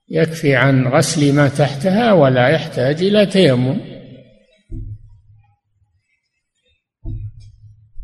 [0.09, 3.81] يكفي عن غسل ما تحتها ولا يحتاج إلى تيمم.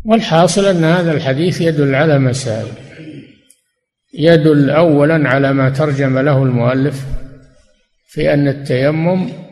[0.04, 2.72] والحاصل أن هذا الحديث يدل على مسائل.
[4.14, 7.06] يدل اولا على ما ترجم له المؤلف
[8.08, 9.45] في أن التيمم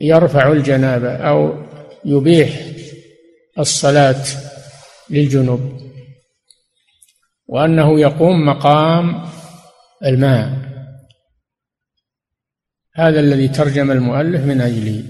[0.00, 1.64] يرفع الجنابه أو
[2.04, 2.60] يبيح
[3.58, 4.24] الصلاة
[5.10, 5.80] للجنوب
[7.46, 9.24] وأنه يقوم مقام
[10.04, 10.68] الماء.
[12.94, 15.04] هذا الذي ترجم المؤلف من اجله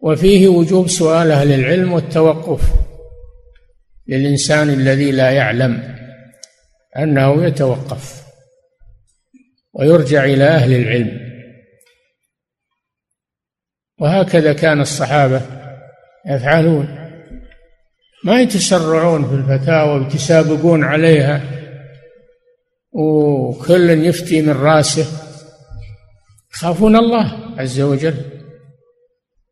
[0.00, 2.60] وفيه وجوب سؤال أهل العلم والتوقف
[4.08, 5.96] للإنسان الذي لا يعلم
[6.96, 8.22] أنه يتوقف
[9.72, 11.21] ويرجع إلى أهل العلم.
[14.02, 15.40] وهكذا كان الصحابة
[16.26, 16.88] يفعلون.
[18.24, 21.42] ما يتسرعون في الفتاوى ويتسابقون عليها.
[22.92, 25.06] وكل يفتي من راسه.
[26.54, 28.14] يخافون الله عز وجل.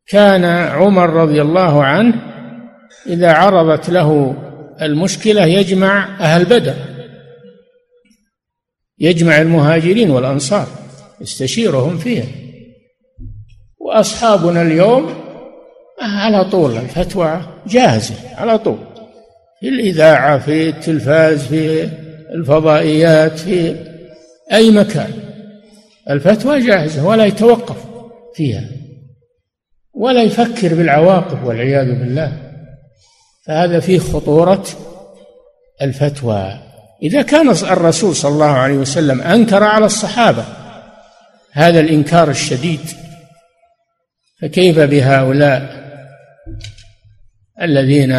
[0.08, 2.14] كان عمر رضي الله عنه
[3.06, 4.36] إذا عرضت له
[4.82, 6.74] المشكلة يجمع أهل بدر.
[8.98, 10.66] يجمع المهاجرين والأنصار.
[11.20, 12.49] يستشيرهم فيها.
[13.90, 15.14] وأصحابنا اليوم
[16.00, 18.79] على طول الفتوى جاهزة على طول.
[19.61, 21.88] في الإذاعة في التلفاز في
[22.35, 23.76] الفضائيات في
[24.53, 25.12] أي مكان.
[26.11, 27.76] الفتوى جاهزة ولا يتوقف
[28.35, 28.64] فيها
[29.94, 32.33] ولا يفكر بالعواقب والعياذ بالله.
[33.46, 34.64] فهذا فيه خطورة
[35.83, 36.53] الفتوى.
[37.03, 40.44] إذا كان الرسول صلى الله عليه وسلم أنكر على الصحابة
[41.53, 42.81] هذا الإنكار الشديد
[44.42, 45.81] فكيف بهؤلاء
[47.62, 48.18] الذين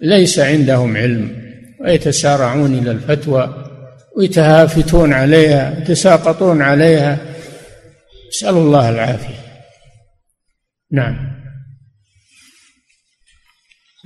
[0.00, 1.46] ليس عندهم علم
[1.80, 3.62] ويتسارعون إلى الفتوى
[4.16, 7.18] ويتهافتون عليها يتساقطون عليها؟
[8.28, 9.46] نسأل الله العافية.
[10.92, 11.36] نعم.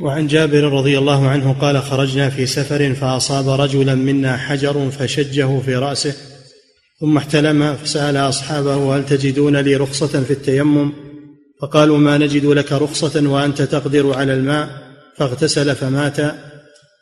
[0.00, 5.76] وعن جابر رضي الله عنه قال خرجنا في سفر فأصاب رجلا منا حجر فشجه في
[5.76, 6.14] رأسه
[7.00, 11.10] ثم احتلم فسأل أصحابه هل تجدون لي رخصة في التيمم؟
[11.62, 14.68] فقالوا ما نجد لك رخصة وأنت تقدر على الماء
[15.16, 16.16] فاغتسل فمات.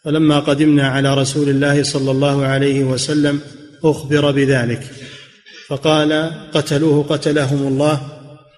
[0.04, 3.40] فلما قدمنا على رسول الله صلى الله عليه وسلم
[3.84, 4.80] أخبر بذلك.
[5.68, 8.00] فقال قتلوه قتلهم الله.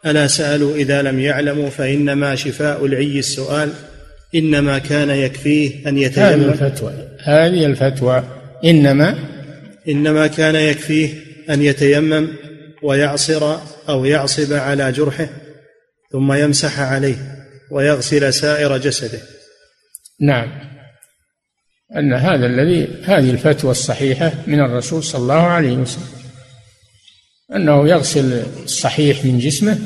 [0.07, 3.73] ألا سألوا إذا لم يعلموا فإنما شفاء العي السؤال.
[4.35, 6.93] إنما كان يكفيه أن يتيمم هذه الفتوى
[7.25, 8.25] هذه الفتوى.
[8.65, 9.19] إنما؟
[9.89, 11.09] إنما كان يكفيه
[11.51, 12.29] أن يتيمم
[12.83, 13.57] ويعصر
[13.89, 15.29] أو يعصب على جرحه.
[16.13, 19.21] ثم يمسح عليه ويغسل سائر جسده.
[20.21, 20.71] نعم.
[21.97, 26.21] أن هذا الذي هذه الفتوى الصحيحة من الرسول صلى الله عليه وسلم.
[27.55, 29.79] أنه يغسل الصحيح من جسمه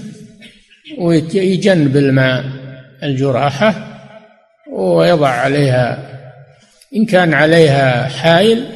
[0.99, 2.45] ويجنب الماء
[3.03, 4.01] الجراحة
[4.73, 6.11] ويضع عليها
[6.97, 8.67] إن كان عليها حائل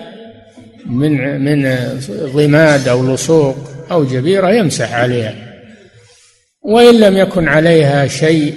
[0.86, 1.78] من من
[2.10, 3.56] ضماد أو لصوق
[3.90, 5.47] أو جبيرة يمسح عليها.
[6.68, 8.54] وإن لم يكن عليها شيء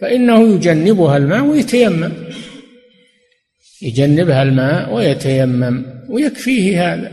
[0.00, 2.12] فإنه يجنبها الماء ويتيمم.
[3.82, 7.12] يجنبها الماء ويتيمم ويكفيه هذا.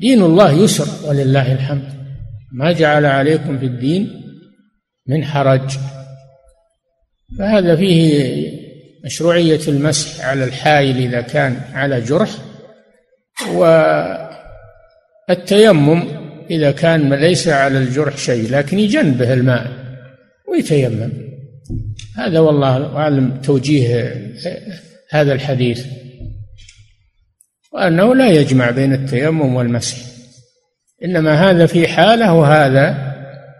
[0.00, 1.92] دين الله يسر ولله الحمد.
[2.52, 4.22] ما جعل عليكم في الدين
[5.06, 5.70] من حرج.
[7.38, 8.58] فهذا فيه
[9.04, 12.30] مشروعية المسح على الحائل إذا كان على جرح.
[15.28, 16.17] والتيمم
[16.50, 19.88] إذا كان ليس على الجرح شيء لكن يجنبه الماء
[20.48, 21.12] ويتيمم.
[22.16, 24.22] هذا والله أعلم توجيه
[25.10, 25.86] هذا الحديث.
[27.72, 29.96] وأنه لا يجمع بين التيمم والمسح.
[31.04, 33.14] إنما هذا في حالة وهذا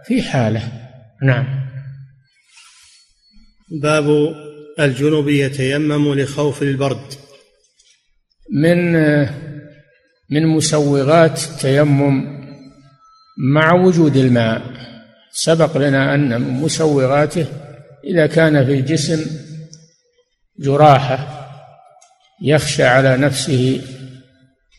[0.05, 0.61] في حالة.
[1.23, 1.59] نعم.
[3.81, 4.35] باب
[4.79, 7.13] الجنب يتيمم لخوف البرد.
[8.51, 8.91] من
[10.29, 12.38] من مسوغات التيمم
[13.39, 14.61] مع وجود الماء.
[15.31, 17.45] سبق لنا أن مسوغاته
[18.03, 19.25] إذا كان في الجسم
[20.59, 21.49] جراحة
[22.41, 23.81] يخشى على نفسه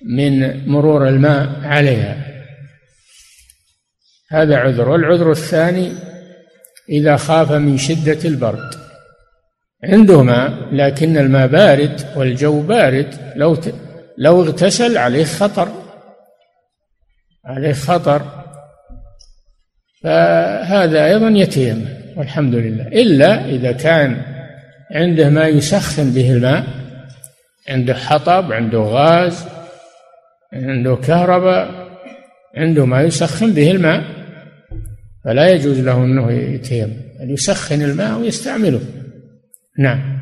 [0.07, 2.27] من مرور الماء عليها.
[4.31, 4.89] هذا عذر.
[4.89, 5.93] والعذر الثاني
[6.89, 8.75] إذا خاف من شدة البرد.
[9.85, 13.33] عنده ماء لكن الماء بارد والجو بارد.
[13.37, 13.59] لو
[14.19, 15.69] لو اغتسل عليه خطر.
[17.45, 18.40] عليه خطر.
[20.03, 21.85] فهذا أيضا يتيمم
[22.17, 22.87] والحمد لله.
[22.89, 24.23] إلا إذا كان
[24.91, 26.67] عنده ما يسخن به الماء
[27.69, 29.45] عنده حطب عنده غاز
[30.53, 31.91] عنده كهرباء
[32.57, 34.05] عنده ما يسخن به الماء
[35.25, 38.81] فلا يجوز له أنه يتيمم ان يسخن الماء ويستعمله.
[39.79, 40.21] نعم.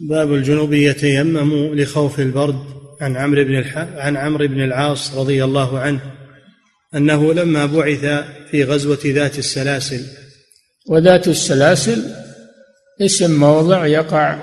[0.00, 2.78] باب الجنوب يتيمم لخوف البرد.
[3.00, 3.78] عن عمرو بن الح...
[3.96, 6.00] عن عمرو بن العاص رضي الله عنه
[6.94, 10.04] أنه لما بعث في غزوة ذات السلاسل.
[10.88, 12.02] وذات السلاسل
[13.00, 14.38] اسم موضع يقع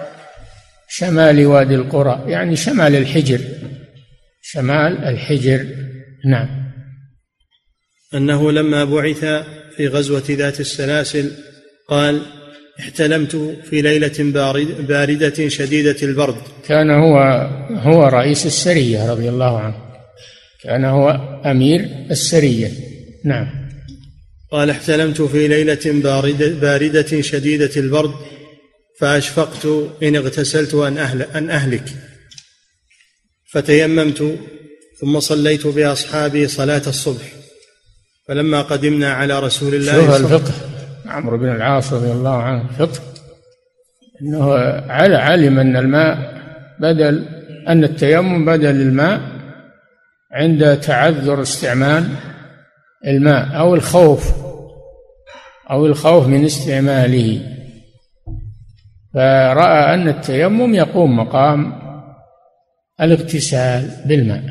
[0.90, 3.40] شمال وادي القرى يعني شمال الحجر.
[4.42, 5.66] شمال الحجر
[6.26, 6.66] نعم.
[8.14, 9.26] أنه لما بعث
[9.78, 11.32] في غزوة ذات السلاسل
[11.90, 12.22] قال
[12.80, 13.36] احتلمت
[13.70, 16.36] في ليلة بارد باردة شديدة البرد.
[16.68, 17.18] كان هو
[17.72, 19.85] هو رئيس السرية رضي الله عنه.
[20.66, 21.10] كان هو
[21.46, 22.72] أمير السرية.
[23.26, 23.48] نعم.
[24.52, 28.14] قال احتلمت في ليلة باردة, باردة شديدة البرد
[29.00, 29.66] فأشفقت
[30.04, 31.84] إن اغتسلت أن, أهل أن أهلك.
[33.52, 34.38] فتيممت
[35.02, 37.34] ثم صليت بأصحابي صلاة الصبح.
[38.28, 40.54] فلما قدمنا على رسول الله شوف الفقه.
[41.06, 43.00] عمرو بن العاص رضي الله عنه فقه.
[44.22, 44.54] إنه
[45.16, 46.36] علم أن الماء
[46.80, 47.26] بدل
[47.68, 49.35] أن التيمم بدل الماء
[50.36, 52.10] عند تعذر استعمال
[53.08, 54.34] الماء أو الخوف
[55.72, 57.42] أو الخوف من استعماله.
[59.14, 61.74] فرأى أن التيمم يقوم مقام
[63.02, 64.44] الاغتسال بالماء.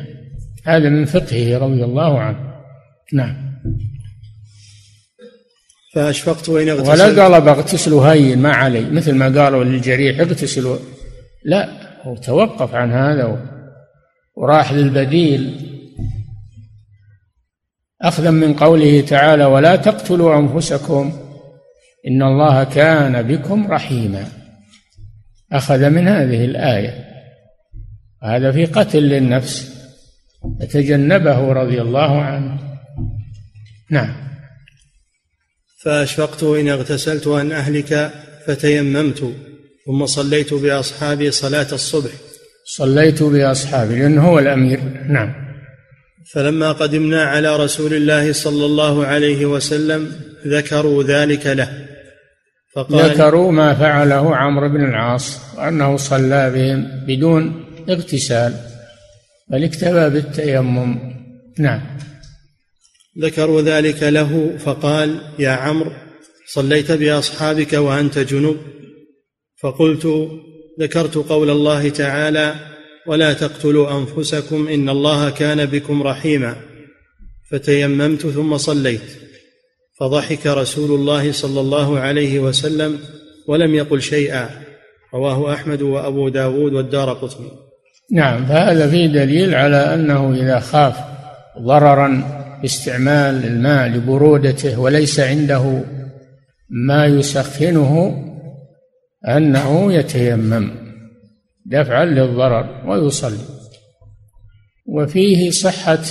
[0.65, 2.55] هذا من فقهه رضي الله عنه.
[3.13, 3.55] نعم.
[5.95, 6.89] فأشفقت وإن اغتسلت.
[6.89, 8.91] ولا قال بغتسل هين ما علي.
[8.91, 10.79] مثل ما قالوا للجريح اغتسل
[11.45, 11.69] لا
[12.03, 13.39] هو توقف عن هذا
[14.37, 15.71] وراح للبديل.
[18.03, 21.13] أخذا من قوله تعالى ولا تقتلوا أنفسكم
[22.09, 24.29] إن الله كان بكم رحيما.
[25.53, 27.05] أخذ من هذه الآية.
[28.23, 29.75] هذا في قتل للنفس
[30.61, 32.59] يتجنبه رضي الله عنه.
[33.91, 34.15] نعم.
[35.83, 38.13] فأشفقت إن اغتسلت أن أهلك
[38.47, 39.33] فتيممت
[39.87, 42.11] ثم صليت بأصحابي صلاة الصبح.
[42.67, 44.81] صليت بأصحابي لأنه هو الأمير.
[45.09, 45.44] نعم.
[46.33, 50.13] فلما قدمنا على رسول الله صلى الله عليه وسلم
[50.47, 51.87] ذكروا ذلك له.
[52.75, 58.55] فقال ذكروا ما فعله عمرو بن العاص وأنه صلى بهم بدون اغتسال
[59.51, 60.99] بل اكتفى بالتيمم.
[61.59, 61.81] نعم.
[63.21, 65.93] ذكروا ذلك له فقال يا عمرو
[66.47, 68.57] صليت بأصحابك وأنت جنب
[69.63, 70.31] فقلت
[70.81, 72.55] ذكرت قول الله تعالى
[73.07, 76.57] ولا تقتلوا أنفسكم إن الله كان بكم رحيما.
[77.51, 79.11] فتيممت ثم صليت.
[80.01, 82.99] فضحك رسول الله صلى الله عليه وسلم
[83.49, 84.49] ولم يقل شيئا.
[85.15, 87.51] رواه أحمد وأبو داود والدار قطني.
[88.13, 90.97] نعم فهذا فيه دليل على أنه إذا خاف
[91.59, 95.85] ضررا باستعمال الماء لبرودته وليس عنده
[96.71, 98.25] ما يسخنه
[99.29, 100.84] أنه يتيمم.
[101.65, 103.45] دفعا للضرر ويصلي.
[104.87, 106.03] وفيه صحة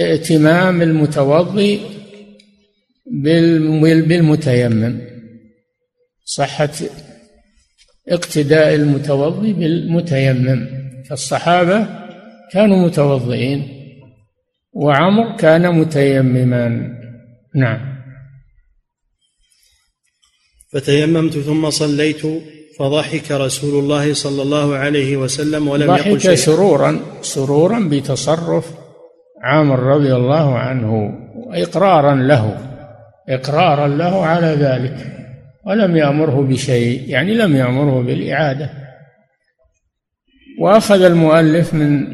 [0.00, 1.80] ائتمام المتوضي
[3.06, 5.00] بالمتيمم.
[6.24, 6.70] صحة
[8.08, 10.68] اقتداء المتوضي بالمتيمم.
[11.08, 11.88] فالصحابة
[12.52, 13.68] كانوا متوضئين
[14.72, 16.90] وعمر كان متيمما.
[17.54, 17.94] نعم.
[20.72, 22.22] فتيممت ثم صليت
[22.78, 26.34] فضحك رسول الله صلى الله عليه وسلم ولم يقل شيئا.
[26.34, 28.70] سرورا سرورا بتصرف
[29.42, 31.14] عامر رضي الله عنه
[31.52, 32.58] إقرارا له
[33.28, 34.96] إقرارا له على ذلك
[35.66, 38.70] ولم يأمره بشيء يعني لم يأمره بالإعادة.
[40.60, 42.06] وأخذ المؤلف من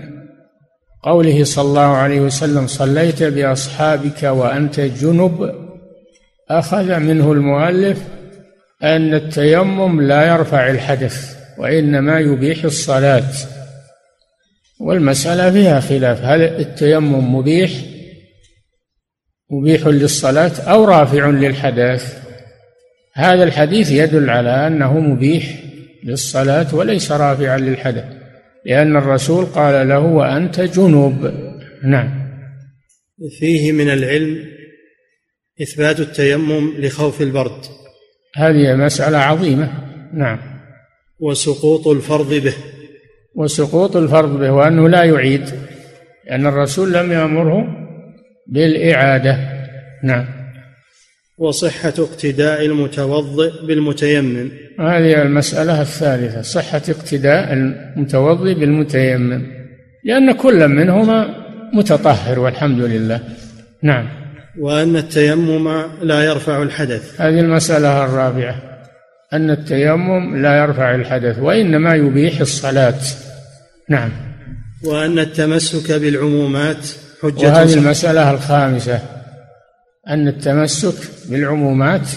[1.03, 5.55] قوله صلى الله عليه وسلم صليت بأصحابك وأنت جنب.
[6.51, 8.20] أخذ منه المؤلف
[8.83, 13.33] أن التيمم لا يرفع الحدث وإنما يبيح الصلاة.
[14.81, 17.71] والمسألة فيها خلاف هل التيمم مبيح؟
[19.51, 22.21] مبيح للصلاة أو رافع للحدث؟
[23.15, 25.63] هذا الحديث يدل على أنه مبيح
[26.05, 28.05] للصلاة وليس رافعا للحدث
[28.67, 31.33] لأن الرسول قال له وأنت جنوب.
[31.85, 32.31] نعم.
[33.39, 34.45] فيه من العلم
[35.63, 37.80] إثبات التيمم لخوف البرد.
[38.37, 39.71] هذه مسألة عظيمة.
[40.15, 40.39] نعم.
[41.21, 42.55] وسقوط الفرض به.
[43.35, 45.51] وسقوط الفرض به وأنه لا يعيد
[46.27, 47.67] لأن الرسول لم يأمره
[48.47, 49.39] بالإعادة.
[50.05, 50.27] نعم.
[51.39, 54.51] وصحة اقتداء المتوضئ بالمتيمم.
[54.81, 59.47] هذه المسألة الثالثة صحة اقتداء المتوضئ بالمتيمم
[60.05, 61.35] لأن كل منهما
[61.75, 63.21] متطهر والحمد لله.
[63.83, 64.20] نعم.
[64.59, 67.21] وأن التيمم لا يرفع الحدث.
[67.21, 68.55] هذه المسألة الرابعة.
[69.33, 72.99] أن التيمم لا يرفع الحدث وإنما يبيح الصلاة.
[73.89, 74.11] نعم.
[74.85, 76.89] وأن التمسك بالعمومات
[77.23, 79.01] حجة وهذه المسألة الخامسة.
[80.09, 82.09] أن التمسك بالعمومات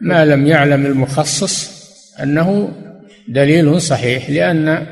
[0.00, 1.70] ما لم يعلم المخصص
[2.22, 2.68] أنه
[3.28, 4.86] دليل صحيح لأن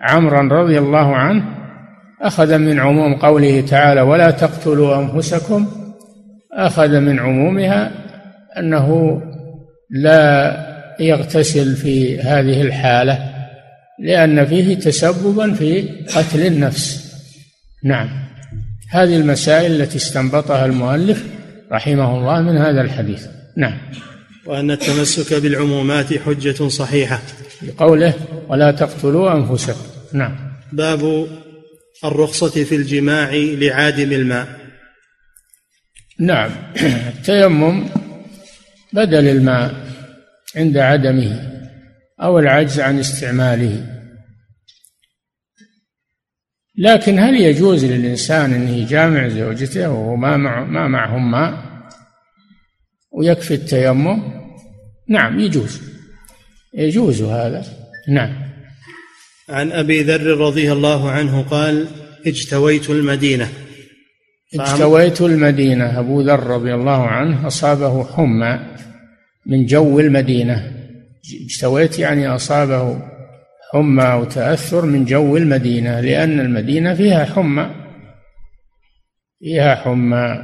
[0.00, 1.44] عمرا رضي الله عنه
[2.22, 5.66] أخذ من عموم قوله تعالى ولا تقتلوا أنفسكم
[6.52, 7.92] أخذ من عمومها
[8.58, 9.20] أنه
[9.90, 10.56] لا
[11.00, 13.18] يغتسل في هذه الحالة
[13.98, 17.14] لأن فيه تسببا في قتل النفس.
[17.84, 18.08] نعم.
[18.90, 21.24] هذه المسائل التي استنبطها المؤلف
[21.72, 23.26] رحمه الله من هذا الحديث.
[23.56, 23.78] نعم.
[24.46, 27.20] وأن التمسك بالعمومات حجة صحيحة.
[27.62, 28.14] بقوله
[28.48, 29.86] ولا تقتلوا أنفسكم.
[30.12, 30.36] نعم.
[30.72, 31.26] باب
[32.04, 34.59] الرخصة في الجماع لعادم الماء.
[36.20, 36.50] نعم.
[37.16, 37.86] التيمم
[38.92, 39.74] بدل الماء
[40.56, 41.50] عند عدمه
[42.22, 43.86] أو العجز عن استعماله.
[46.78, 51.70] لكن هل يجوز للإنسان أنه يجامع زوجته وهو ما مع ما معهم ماء
[53.12, 54.22] ويكفي التيمم؟
[55.08, 55.80] نعم يجوز.
[56.74, 57.64] يجوز هذا.
[58.08, 58.50] نعم.
[59.48, 61.88] عن أبي ذر رضي الله عنه قال
[62.26, 63.48] اجتويت المدينة.
[64.54, 68.60] اجتويت المدينة أبو ذر رضي الله عنه أصابه حمى
[69.46, 70.72] من جو المدينة.
[71.44, 73.02] اجتويت يعني أصابه
[73.72, 77.70] حمى وتأثر من جو المدينة لأن المدينة فيها حمى
[79.38, 80.42] فيها حمى.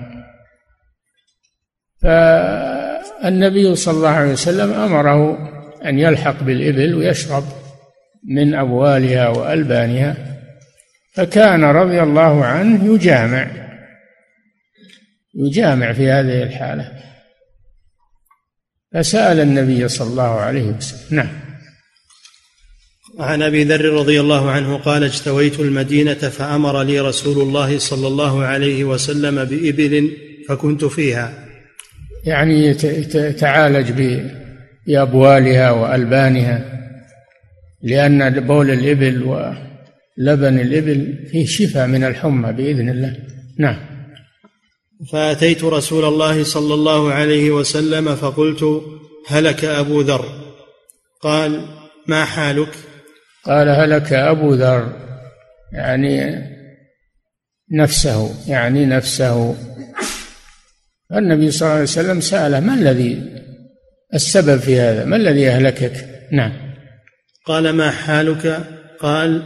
[2.03, 5.39] فالنبي صلى الله عليه وسلم أمره
[5.85, 7.45] أن يلحق بالإبل ويشرب
[8.29, 10.17] من أبوالها وألبانها
[11.15, 13.66] فكان رضي الله عنه يجامع.
[15.37, 16.93] يجامع في هذه الحالة.
[18.95, 21.17] فسأل النبي صلى الله عليه وسلم.
[21.17, 21.29] نعم.
[23.19, 28.45] عن أبي ذر رضي الله عنه قال اجتويت المدينة فأمر لي رسول الله صلى الله
[28.45, 30.17] عليه وسلم بإبل
[30.49, 31.33] فكنت فيها.
[32.25, 32.75] يعني
[33.33, 33.93] تعالج
[34.87, 36.77] بأبوالها وألبانها
[37.83, 43.17] لأن بول الإبل ولبن الإبل فيه شفاء من الحمى بإذن الله.
[43.59, 43.96] نعم.
[45.13, 48.83] فأتيت رسول الله صلى الله عليه وسلم فقلت
[49.27, 50.25] هلك أبو ذر.
[51.21, 51.67] قال
[52.07, 52.75] ما حالك؟
[53.45, 54.93] قال هلك أبو ذر
[55.73, 56.43] يعني
[57.73, 59.57] نفسه يعني نفسه.
[61.13, 63.23] النبي صلى الله عليه وسلم سأله ما الذي
[64.15, 66.53] السبب في هذا؟ ما الذي أهلكك؟ نعم.
[67.47, 68.67] قال ما حالك؟
[69.01, 69.43] قال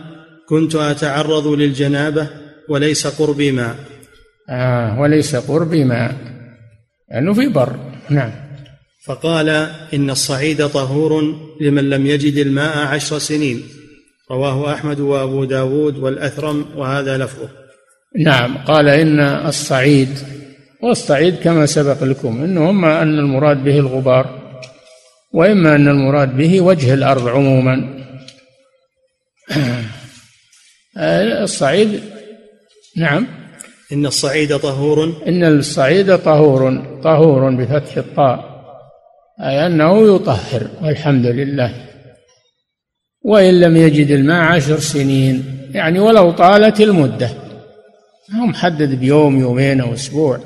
[0.48, 2.28] كنت أتعرض للجنابة
[2.68, 3.76] وليس قربي ماء.
[4.50, 6.14] آه وليس قربي ماء.
[7.10, 7.76] لأنه في بر.
[8.10, 8.32] نعم.
[9.04, 9.48] فقال
[9.94, 13.62] إن الصعيد طهور لمن لم يجد الماء عشر سنين.
[14.30, 17.48] رواه أحمد وأبو داود والأثرم وهذا لفظه.
[18.18, 18.58] نعم.
[18.58, 20.08] قال إن الصعيد
[20.82, 24.40] والصعيد كما سبق لكم إنه إما أن المراد به الغبار
[25.32, 28.04] وإما أن المراد به وجه الأرض عموما.
[31.42, 32.00] الصعيد
[32.96, 33.39] نعم.
[33.92, 35.12] إن الصعيد طهور.
[35.28, 38.50] إن الصعيد طهور طهور بفتح الطاء
[39.40, 41.74] أي أنه يطهر والحمد لله.
[43.24, 47.30] وإن لم يجد الماء عشر سنين يعني ولو طالت المدة.
[48.34, 50.40] هو محدد بيوم يومين أو أسبوع.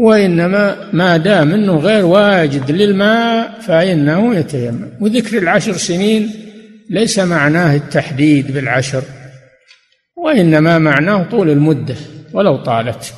[0.00, 4.88] وإنما ما دام أنه غير واجد للماء فإنه يتيمم.
[5.00, 6.30] وذكر العشر سنين
[6.90, 9.02] ليس معناه التحديد بالعشر.
[10.24, 11.96] وإنما معناه طول المدة
[12.32, 13.14] ولو طالت.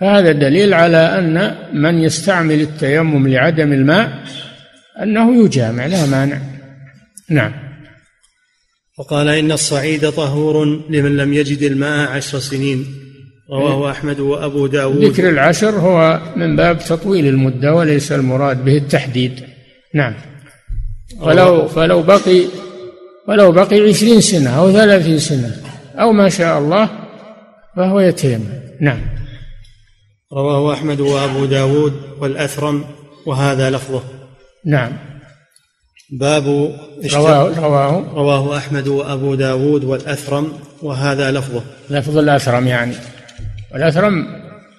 [0.00, 4.24] فهذا دليل على أن من يستعمل التيمم لعدم الماء
[5.02, 6.38] أنه يجامع لا مانع.
[7.30, 7.52] نعم.
[8.98, 12.86] وقال إن الصعيد طهور لمن لم يجد الماء عشر سنين.
[13.50, 15.04] رواه أحمد وأبو داود.
[15.04, 19.44] ذكر العشر هو من باب تطويل المدة وليس المراد به التحديد.
[19.94, 20.14] نعم.
[21.20, 22.42] فلو فلو بقي
[23.28, 25.56] ولو بقي عشرين سنة أو ثلاثين سنة
[25.94, 26.88] أو ما شاء الله
[27.76, 28.44] فهو يتيمم.
[28.80, 29.00] نعم.
[30.32, 32.84] رواه أحمد وأبو داود والأثرم
[33.26, 34.02] وهذا لفظه.
[34.64, 34.92] نعم.
[36.10, 36.46] باب
[37.14, 38.14] رواه رواه.
[38.14, 40.52] رواه أحمد وأبو داود والأثرم
[40.82, 41.62] وهذا لفظه.
[41.90, 42.94] لفظ الأثرم يعني.
[43.72, 44.26] والأثرم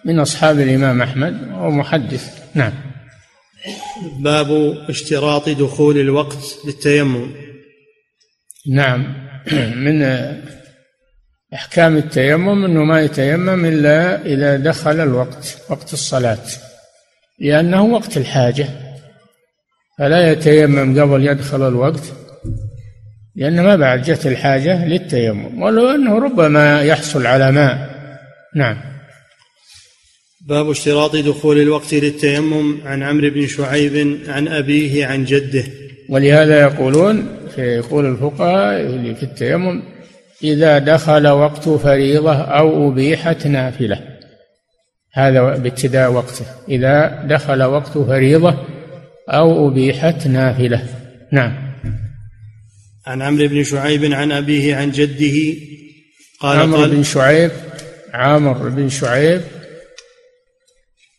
[0.06, 2.74] من أصحاب الإمام أحمد ومحدث نعم.
[4.20, 7.47] باب اشتراط دخول الوقت للتيمم.
[8.68, 9.13] نعم.
[9.86, 10.05] من
[11.53, 16.45] أحكام التيمم أنه ما يتيمم إلا إذا دخل الوقت وقت الصلاة
[17.39, 18.68] لأنه وقت الحاجة.
[19.99, 22.03] فلا يتيمم قبل يدخل الوقت
[23.36, 27.97] لأن ما بعد جت الحاجة للتيمم ولو أنه ربما يحصل على ماء.
[28.55, 28.78] نعم.
[30.47, 35.63] باب اشتراط دخول الوقت للتيمم عن عمرو بن شعيب عن أبيه عن جده.
[36.09, 39.84] ولهذا يقولون يقول الفقهاء في التيمم
[40.43, 43.99] إذا دخل وقت فريضة أو أبيحت نافلة.
[45.14, 46.45] هذا بابتداء وقته.
[46.70, 48.58] إذا دخل وقت فريضة
[49.30, 50.84] أو أبيحت نافلة.
[51.32, 51.68] نعم.
[53.08, 55.60] عن عمرو بن شعيب عن أبيه عن جده
[56.39, 57.51] قال عمرو بن شعيب
[58.14, 59.41] عمرو بن شعيب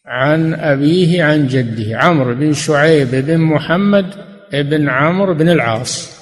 [0.06, 1.98] عن أبيه عن جده.
[1.98, 4.06] عمرو بن شعيب بن محمد
[4.52, 6.17] بن عمرو بن العاص.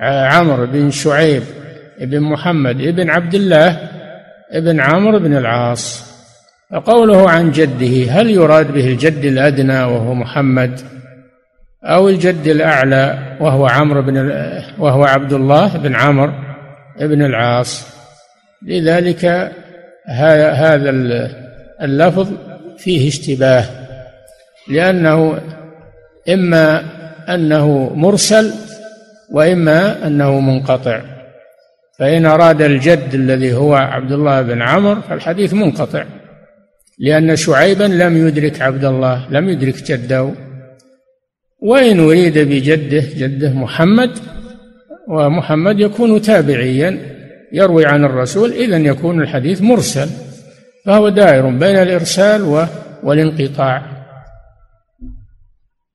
[0.00, 1.42] عمرو بن شعيب
[2.00, 3.90] بن محمد بن عبد الله
[4.54, 6.10] بن عمرو بن العاص.
[6.72, 10.80] وقوله عن جده هل يراد به الجد الأدنى وهو محمد
[11.84, 14.16] أو الجد الأعلى وهو عمرو بن
[14.78, 16.32] وهو عبد الله بن عمرو
[17.00, 17.86] بن العاص؟
[18.62, 19.52] لذلك
[20.06, 20.90] هذا
[21.82, 22.32] اللفظ
[22.78, 23.64] فيه اشتباه
[24.68, 25.38] لأنه
[26.28, 26.82] إما
[27.28, 28.52] أنه مرسل
[29.30, 31.00] وإما أنه منقطع.
[31.98, 36.04] فإن أراد الجد الذي هو عبد الله بن عمرو فالحديث منقطع
[36.98, 40.30] لأن شعيبا لم يدرك عبد الله لم يدرك جده.
[41.58, 44.10] وإن أريد بجده جده محمد
[45.08, 46.98] ومحمد يكون تابعيا
[47.52, 50.08] يروي عن الرسول إذا يكون الحديث مرسل
[50.84, 52.66] فهو دائر بين الإرسال
[53.02, 53.99] والانقطاع.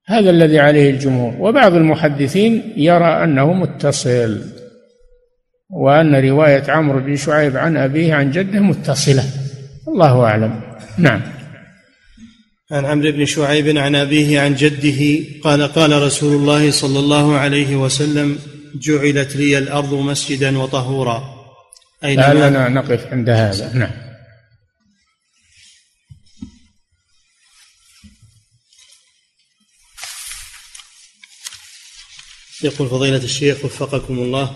[0.08, 1.34] هذا الذي عليه الجمهور.
[1.40, 4.42] وبعض المحدثين يرى أنه متصل
[5.70, 9.24] وأن رواية عمرو بن شعيب عن أبيه عن جده متصلة.
[9.88, 10.62] الله أعلم.
[10.98, 11.22] نعم.
[12.72, 17.76] عن عمرو بن شعيب عن أبيه عن جده قال قال رسول الله صلى الله عليه
[17.76, 18.38] وسلم
[18.76, 21.24] جعلت لي الأرض مسجدا وطهورا.
[22.04, 23.74] أينما لعلنا نقف عند هذا.
[23.74, 24.05] نعم.
[32.66, 34.52] يقول فضيلة الشيخ وفقكم الله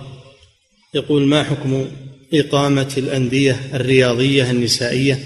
[0.93, 1.85] يقول ما حكم
[2.33, 5.19] إقامة الأندية الرياضية النسائية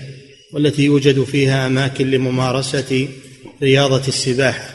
[0.54, 3.08] والتي يوجد فيها أماكن لممارسة
[3.62, 4.70] رياضة السباحة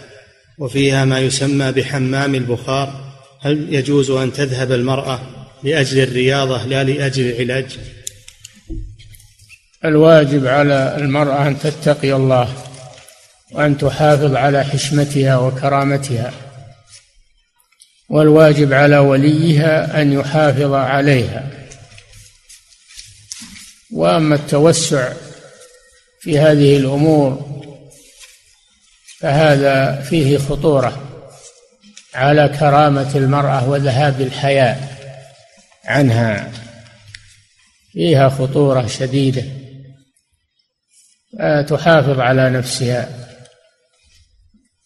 [0.59, 3.09] وفيها ما يسمى بحمام البخار؟
[3.40, 5.20] هل يجوز أن تذهب المرأة
[5.62, 7.78] لأجل الرياضة لا لأجل العلاج؟
[9.84, 12.48] الواجب على المرأة أن تتقي الله
[13.52, 16.47] وأن تحافظ على حشمتها وكرامتها.
[18.09, 21.50] والواجب على وليها أن يحافظ عليها.
[23.92, 25.12] وأما التوسع
[26.20, 27.59] في هذه الأمور
[29.20, 31.04] فهذا فيه خطورة
[32.14, 34.98] على كرامة المرأة وذهاب الحياء
[35.84, 36.52] عنها.
[37.92, 39.44] فيها خطورة شديدة
[41.68, 43.28] تحافظ على نفسها.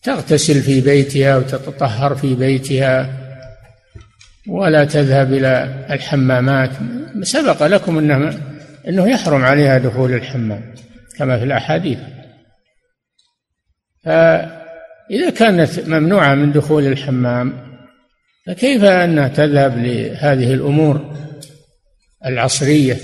[0.02, 3.18] تغتسل في بيتها وتتطهر في بيتها
[4.48, 6.70] ولا تذهب إلى الحمامات.
[7.22, 8.38] سبق لكم أنه
[8.88, 10.74] أنه يحرم عليها دخول الحمام
[11.18, 11.98] كما في الأحاديث.
[14.04, 17.52] فإذا كانت ممنوعة من دخول الحمام
[18.46, 21.14] فكيف أنها تذهب لهذه الأمور
[22.26, 22.96] العصرية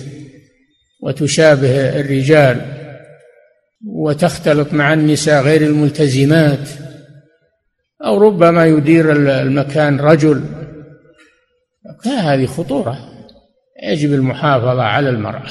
[1.00, 2.60] وتشابه الرجال
[3.86, 6.68] وتختلط مع النساء غير الملتزمات؟
[8.04, 10.44] أو ربما يدير المكان رجل.
[12.06, 12.98] هذه خطورة.
[13.82, 15.50] يجب المحافظة على المرأة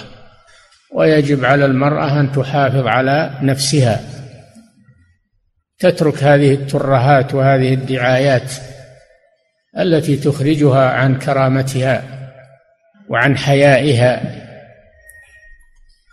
[0.93, 4.01] ويجب على المرأة أن تحافظ على نفسها.
[5.79, 8.51] تترك هذه الترهات وهذه الدعايات
[9.79, 12.03] التي تخرجها عن كرامتها
[13.09, 14.21] وعن حيائها.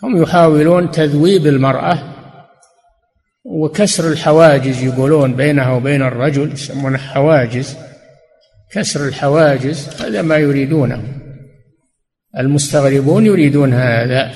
[0.02, 2.13] هم يحاولون تذويب المرأة
[3.44, 7.76] وكسر الحواجز يقولون بينها وبين الرجل يسمونه حواجز.
[8.70, 11.02] كسر الحواجز هذا ما يريدونه.
[12.38, 14.34] المستغربون يريدون هذا.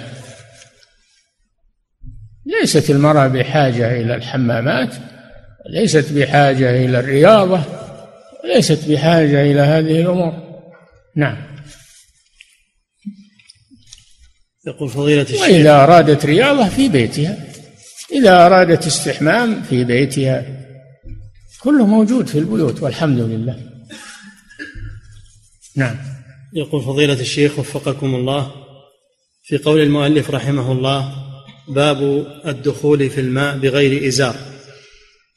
[2.46, 4.94] ليست المرأة بحاجة إلى الحمامات
[5.70, 7.62] ليست بحاجة إلى الرياضة
[8.44, 10.32] ليست بحاجة إلى هذه الأمور.
[11.16, 11.36] نعم.
[14.66, 15.40] يقول فضيلة الشيخ.
[15.40, 17.36] وإذا أرادت رياضة في بيتها.
[18.12, 20.44] إذا أرادت استحمام في بيتها
[21.60, 23.58] كله موجود في البيوت والحمد لله.
[25.76, 25.96] نعم.
[26.54, 28.52] يقول فضيلة الشيخ وفقكم الله
[29.42, 31.14] في قول المؤلف رحمه الله
[31.68, 34.36] باب الدخول في الماء بغير إزار.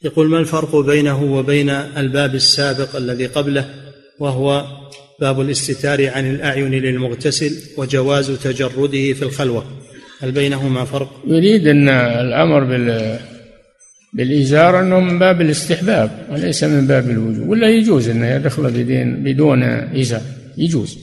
[0.03, 3.76] يقول ما الفرق بينه وبين الباب السابق الذي قبله؟
[4.19, 4.65] وهو
[5.19, 9.80] باب الاستتار عن الأعين للمغتسل وجواز تجرده في الخلوة.
[10.22, 13.19] هل بينهما فرق؟ يريد أن الأمر بال
[14.13, 19.63] بالإزار أنه من باب الاستحباب وليس من باب الوجوب ولا يجوز أنه يدخل بدين بدون
[19.63, 20.22] إزار
[20.57, 20.97] يجوز.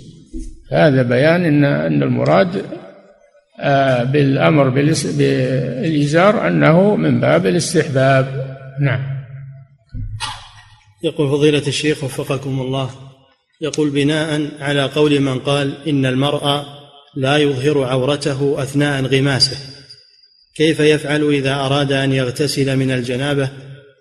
[0.73, 2.65] هذا بيان أن أن المراد
[3.61, 8.57] آه، بالأمر بالإزار أنه من باب الاستحباب.
[8.81, 9.01] نعم.
[11.05, 12.91] يقول فضيلة الشيخ وفقكم الله
[13.61, 16.78] يقول بناء على قول من قال إن المرء
[17.19, 19.57] لا يظهر عورته أثناء انغماسه.
[20.55, 23.49] كيف يفعل إذا أراد أن يغتسل من الجنابة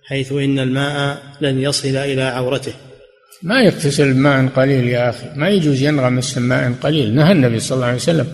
[0.08, 2.74] حيث إن الماء لن يصل إلى عورته؟
[3.44, 5.30] ما يغتسل ماء قليل يا أخي.
[5.36, 7.16] ما يجوز ينغمس ماء قليل.
[7.16, 8.28] نهى النبي صلى الله عليه وسلم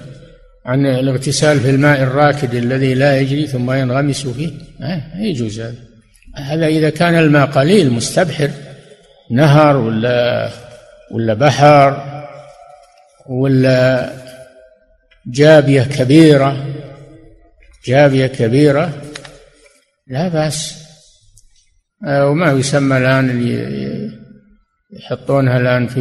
[0.65, 4.51] عن الاغتسال في الماء الراكد الذي لا يجري ثم ينغمس فيه.
[4.79, 5.75] ما يجوز هذا.
[6.36, 8.49] هذا إذا كان الماء قليل مستبحر.
[9.31, 10.49] نهر ولا
[11.11, 12.03] ولا بحر
[13.29, 14.09] ولا
[15.28, 16.74] جابية كبيرة
[17.86, 19.01] جابية كبيرة
[20.07, 20.84] لا بأس.
[22.07, 24.11] آه، وما يسمى الآن اللي
[24.91, 25.99] يحطونها الآن في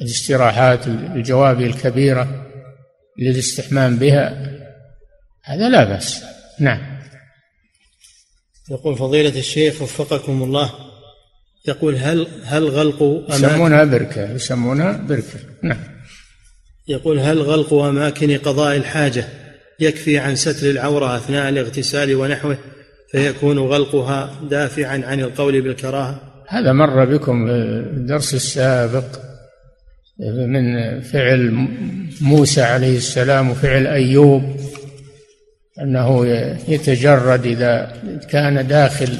[0.00, 2.46] الاستراحات الجوابي الكبيرة
[3.18, 4.52] للاستحمام بها.
[5.44, 6.24] هذا لا بأس.
[6.60, 6.98] نعم.
[8.70, 10.72] يقول فضيلة الشيخ وفقكم الله
[11.68, 15.38] يقول هل هل غلق يسمونها بركة يسمونها بركة.
[15.62, 16.01] نعم.
[16.88, 19.24] يقول هل غلق أماكن قضاء الحاجة
[19.80, 22.58] يكفي عن ستر العورة أثناء الاغتسال ونحوه
[23.10, 29.04] فيكون غلقها دافعا عن القول بالكراهة؟ هذا مر بكم في الدرس السابق
[30.18, 31.68] من فعل
[32.20, 34.42] موسى عليه السلام وفعل أيوب
[35.80, 36.26] أنه
[36.68, 37.92] يتجرد إذا
[38.30, 39.18] كان داخل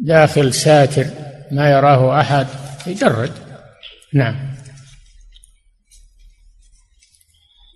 [0.00, 1.06] داخل ساتر
[1.50, 2.46] ما يراه أحد
[2.86, 3.30] يجرد.
[4.12, 4.36] نعم.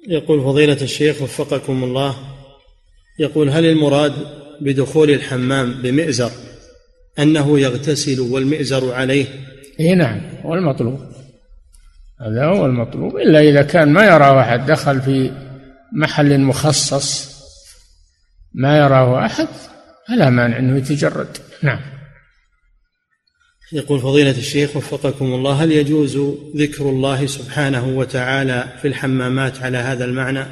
[0.08, 2.16] يقول فضيلة الشيخ وفقكم الله
[3.18, 4.12] يقول هل المراد
[4.60, 6.30] بدخول الحمام بمئزر
[7.18, 9.26] أنه يغتسل والمئزر عليه؟
[9.80, 11.00] إي نعم هو المطلوب
[12.20, 15.30] هذا هو المطلوب إلا إذا كان ما يراه أحد دخل في
[15.92, 17.30] محل مخصص
[18.54, 19.48] ما يراه أحد
[20.08, 21.36] فلا مانع أنه يتجرد.
[21.62, 21.80] نعم.
[23.72, 26.18] يقول فضيلة الشيخ وفقكم الله هل يجوز
[26.56, 30.44] ذكر الله سبحانه وتعالى في الحمامات على هذا المعنى؟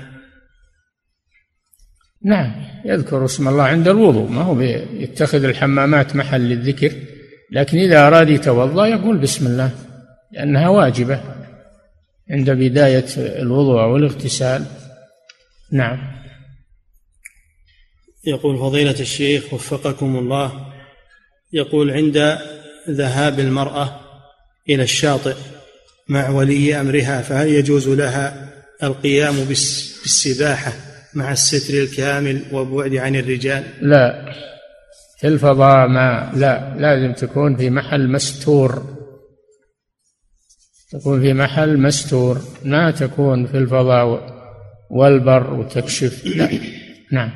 [2.24, 2.52] نعم
[2.84, 6.92] يذكر اسم الله عند الوضوء ما هو يتخذ الحمامات محل للذكر
[7.50, 9.70] لكن إذا أراد يتوضأ يقول بسم الله
[10.32, 11.20] لأنها واجبة
[12.30, 14.64] عند بداية الوضوء أو الاغتسال
[15.72, 15.98] نعم
[18.26, 20.72] يقول فضيلة الشيخ وفقكم الله
[21.52, 22.38] يقول عند
[22.88, 24.00] ذهاب المرأة
[24.68, 25.36] إلى الشاطئ
[26.08, 28.48] مع ولي أمرها فهل يجوز لها
[28.82, 30.72] القيام بالسباحة
[31.14, 34.32] مع الستر الكامل والبعد عن الرجال؟ لا.
[35.20, 36.74] في الفضاء ما لا.
[36.78, 38.98] لازم تكون في محل مستور.
[40.90, 42.38] تكون في محل مستور.
[42.64, 44.38] ما تكون في الفضاء
[44.90, 46.26] والبر وتكشف.
[46.26, 46.50] لا.
[47.12, 47.30] نعم.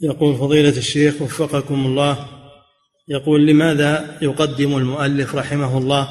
[0.00, 2.37] يقول فضيلة الشيخ وفقكم الله
[3.08, 6.08] يقول لماذا يقدم المؤلف رحمه الله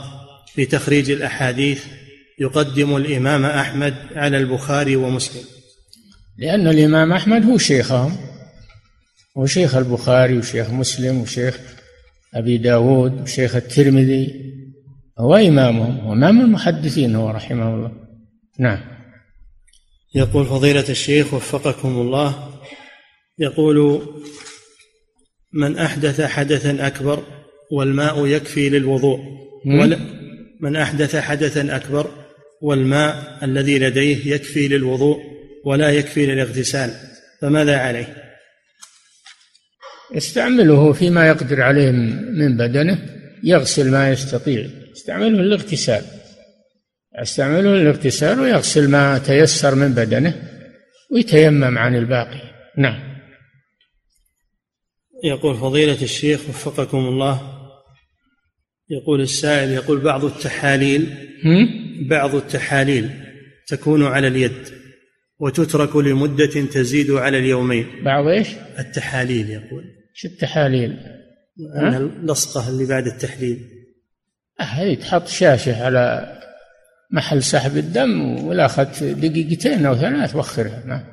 [0.54, 1.84] في تخريج الأحاديث
[2.40, 5.44] يقدم الإمام أحمد على البخاري ومسلم؟
[6.38, 8.18] لأن الإمام أحمد هو شيخهم
[9.38, 11.60] هو شيخ البخاري وشيخ مسلم وشيخ
[12.34, 14.54] أبي داود وشيخ الترمذي
[15.20, 17.92] هو إمامهم وامام المحدثين هو رحمه الله.
[18.60, 18.80] نعم.
[20.16, 22.50] يقول فضيلة الشيخ وفقكم الله
[23.40, 24.02] يقول
[25.54, 27.24] من أحدث حدثا أكبر
[27.72, 29.20] والماء يكفي للوضوء.
[29.66, 30.00] ولا
[30.62, 32.12] من أحدث حدثا أكبر
[32.62, 35.18] والماء الذي لديه يكفي للوضوء
[35.66, 36.92] ولا يكفي للاغتسال.
[37.42, 38.16] فماذا عليه؟
[40.16, 42.98] يستعمله فيما يقدر عليه من بدنه
[43.44, 44.68] يغسل ما يستطيع.
[44.96, 46.02] يستعمله للاغتسال.
[47.22, 50.34] يستعمله للاغتسال ويغسل ما تيسر من بدنه
[51.12, 52.42] ويتيمم عن الباقي.
[52.78, 53.07] نعم.
[55.24, 57.58] يقول فضيلة الشيخ وفقكم الله.
[58.90, 61.14] يقول السائل يقول بعض التحاليل
[62.10, 63.10] بعض التحاليل
[63.68, 64.68] تكون على اليد
[65.40, 68.04] وتترك لمدة تزيد على اليومين.
[68.04, 68.48] بعض إيش؟
[68.80, 69.84] التحاليل يقول.
[70.14, 70.98] شو التحاليل؟
[71.78, 73.60] اللصقة اللي بعد التحليل.
[74.60, 76.34] آه، هذه تحط شاشة على
[77.12, 81.04] محل سحب الدم ولا أخذت دقيقتين أو ثلاث وخرها ما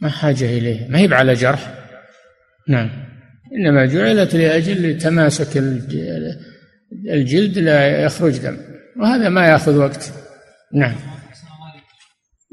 [0.00, 1.74] ما حاجة إليه ما هي على جرح؟
[2.68, 3.01] نعم.
[3.56, 5.56] إنما جعلت لأجل تماسك
[7.10, 8.56] الجلد لا يخرج دم.
[9.00, 10.12] وهذا ما يأخذ وقت.
[10.74, 10.94] نعم.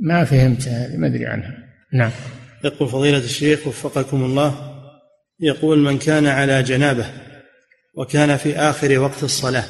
[0.01, 1.57] ما فهمت هذه ما أدري عنها.
[1.93, 2.11] نعم.
[2.63, 4.75] يقول فضيلة الشيخ وفقكم الله
[5.39, 7.05] يقول من كان على جنابه
[7.95, 9.65] وكان في آخر وقت الصلاة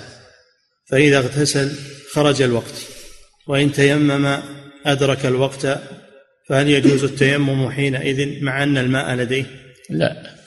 [0.89, 1.71] فإذا اغتسل
[2.11, 2.85] خرج الوقت
[3.47, 4.37] وإن تيمم
[4.85, 5.79] أدرك الوقت
[6.47, 9.45] فهل يجوز التيمم حينئذ مع أن الماء لديه؟
[9.89, 10.38] لا.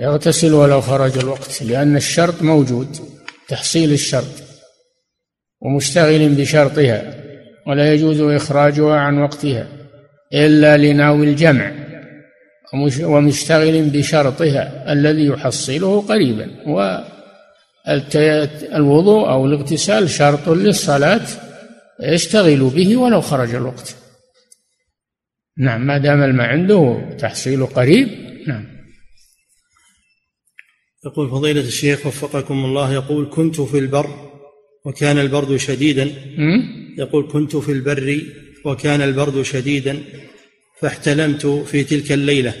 [0.00, 2.96] يغتسل ولو خرج الوقت لأن الشرط موجود
[3.48, 4.42] تحصيل الشرط
[5.60, 7.14] ومشتغل بشرطها
[7.66, 9.68] ولا يجوز إخراجها عن وقتها
[10.34, 11.72] إلا لناوي الجمع
[13.02, 16.50] ومشتغل بشرطها الذي يحصله قريبا.
[17.86, 21.26] والوضوء أو الاغتسال شرط للصلاة
[22.02, 23.96] يشتغل به ولو خرج الوقت.
[25.58, 28.08] نعم ما دام الماء عنده تحصيل قريب
[28.46, 28.81] نعم.
[31.06, 34.10] يقول فضيلة الشيخ وفقكم الله يقول كنت في البر
[34.84, 36.10] وكان البرد شديدا.
[36.98, 38.20] يقول كنت في البر
[38.64, 39.98] وكان البرد شديدا
[40.80, 42.54] فاحتلمت في تلك الليلة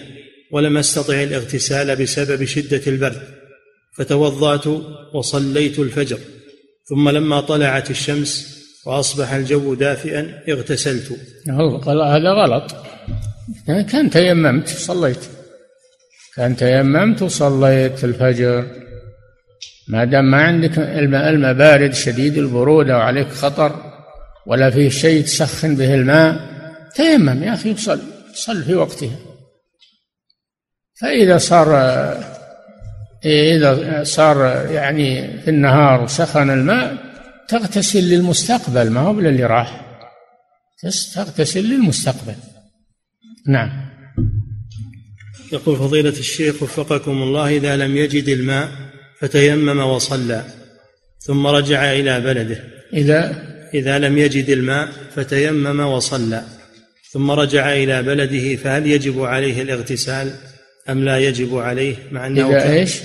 [0.50, 3.22] ولم أستطع الاغتسال بسبب شدة البرد
[3.96, 4.66] فتوضأت
[5.14, 6.18] وصليت الفجر
[6.84, 11.18] ثم لما طلعت الشمس وأصبح الجو دافئا اغتسلت.
[12.16, 12.76] هذا غلط.
[13.66, 15.41] كان تيممت صليت.
[16.36, 18.66] كان تيممت وصليت الفجر.
[19.88, 23.92] ما دام ما عندك الماء بارد شديد البرودة وعليك خطر
[24.46, 26.40] ولا فيه شيء تسخن به الماء
[26.94, 28.00] تيمم يا أخي وصل
[28.34, 29.16] صل في وقتها.
[31.00, 31.68] فإذا صار
[33.24, 36.96] إذا صار يعني في النهار وسخن الماء
[37.48, 39.80] تغتسل للمستقبل ما هو للي راح.
[41.14, 42.34] تغتسل للمستقبل.
[43.48, 43.91] نعم.
[45.52, 48.68] يقول فضيلة الشيخ وفقكم الله إذا لم يجد الماء
[49.18, 50.44] فتيمم وصلى
[51.18, 52.64] ثم رجع إلى بلده.
[52.92, 56.44] إذا إذا لم يجد الماء فتيمم وصلى
[57.12, 60.30] ثم رجع إلى بلده فهل يجب عليه الاغتسال
[60.88, 63.00] أم لا يجب عليه؟ مع أنه إذا إيش؟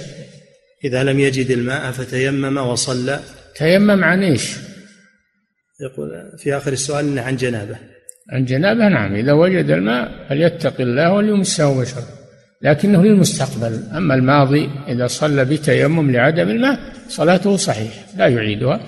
[0.84, 3.20] إذا لم يجد الماء فتيمم وصلى.
[3.56, 4.52] تيمم عن إيش؟
[5.82, 7.78] يقول في آخر السؤال عن جنابة.
[8.30, 9.16] عن جنابة نعم.
[9.16, 12.17] إذا وجد الماء فليتق الله وليمسه بشرة.
[12.62, 13.84] لكنه للمستقبل.
[13.98, 16.80] أما الماضي إذا صلى بتيمم لعدم الماء
[17.10, 18.80] صلاته صحيح لا يعيدها.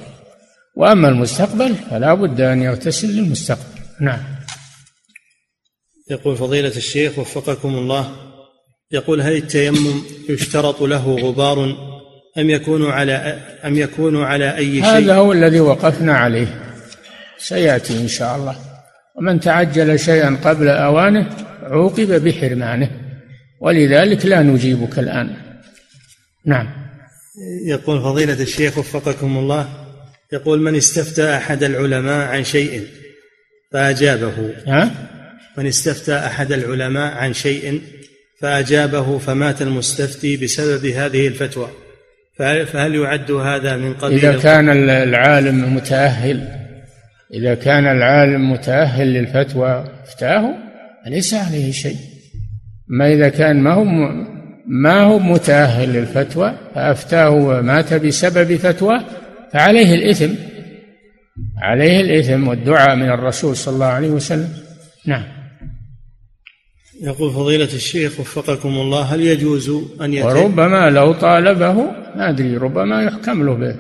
[0.76, 3.80] وأما المستقبل فلا بد أن يغتسل للمستقبل.
[4.01, 4.20] نعم.
[6.11, 8.11] يقول فضيلة الشيخ وفقكم الله
[8.91, 11.78] يقول هل التيمم يشترط له غبار
[12.38, 13.13] أم يكون على
[13.65, 16.76] أم يكون على أي شيء؟ هذا هو الذي وقفنا عليه.
[17.38, 18.55] سيأتي إن شاء الله.
[19.15, 21.30] ومن تعجل شيئا قبل أوانه
[21.63, 23.09] عوقب بحرمانه.
[23.62, 25.36] ولذلك لا نجيبك الآن.
[26.45, 26.70] نعم.
[27.66, 29.70] يقول فضيلة الشيخ وفقكم الله
[30.34, 32.88] يقول من استفتى أحد العلماء عن شيء
[33.72, 34.53] فأجابه.
[34.68, 34.91] ها؟
[35.57, 37.82] من استفتى أحد العلماء عن شيء
[38.41, 41.70] فأجابه فمات المستفتي بسبب هذه الفتوى.
[42.38, 46.47] فهل يعد هذا من قبيل إذا كان العالم متأهل
[47.34, 50.53] إذا كان العالم متأهل للفتوى افتاه
[51.05, 52.18] فليس عليه شيء.
[52.89, 53.85] ما إذا كان ما هو
[54.67, 59.01] ما هو متأهل للفتوى فأفتاه ومات بسبب فتوى
[59.53, 60.33] فعليه الإثم.
[61.61, 64.49] عليه الإثم والدعاء من الرسول صلى الله عليه وسلم.
[65.05, 65.23] نعم.
[67.01, 69.69] يقول فضيلة الشيخ وفقكم الله هل يجوز
[70.01, 71.73] أن يتم وربما لو طالبه
[72.15, 73.75] ما أدري ربما يحكم له به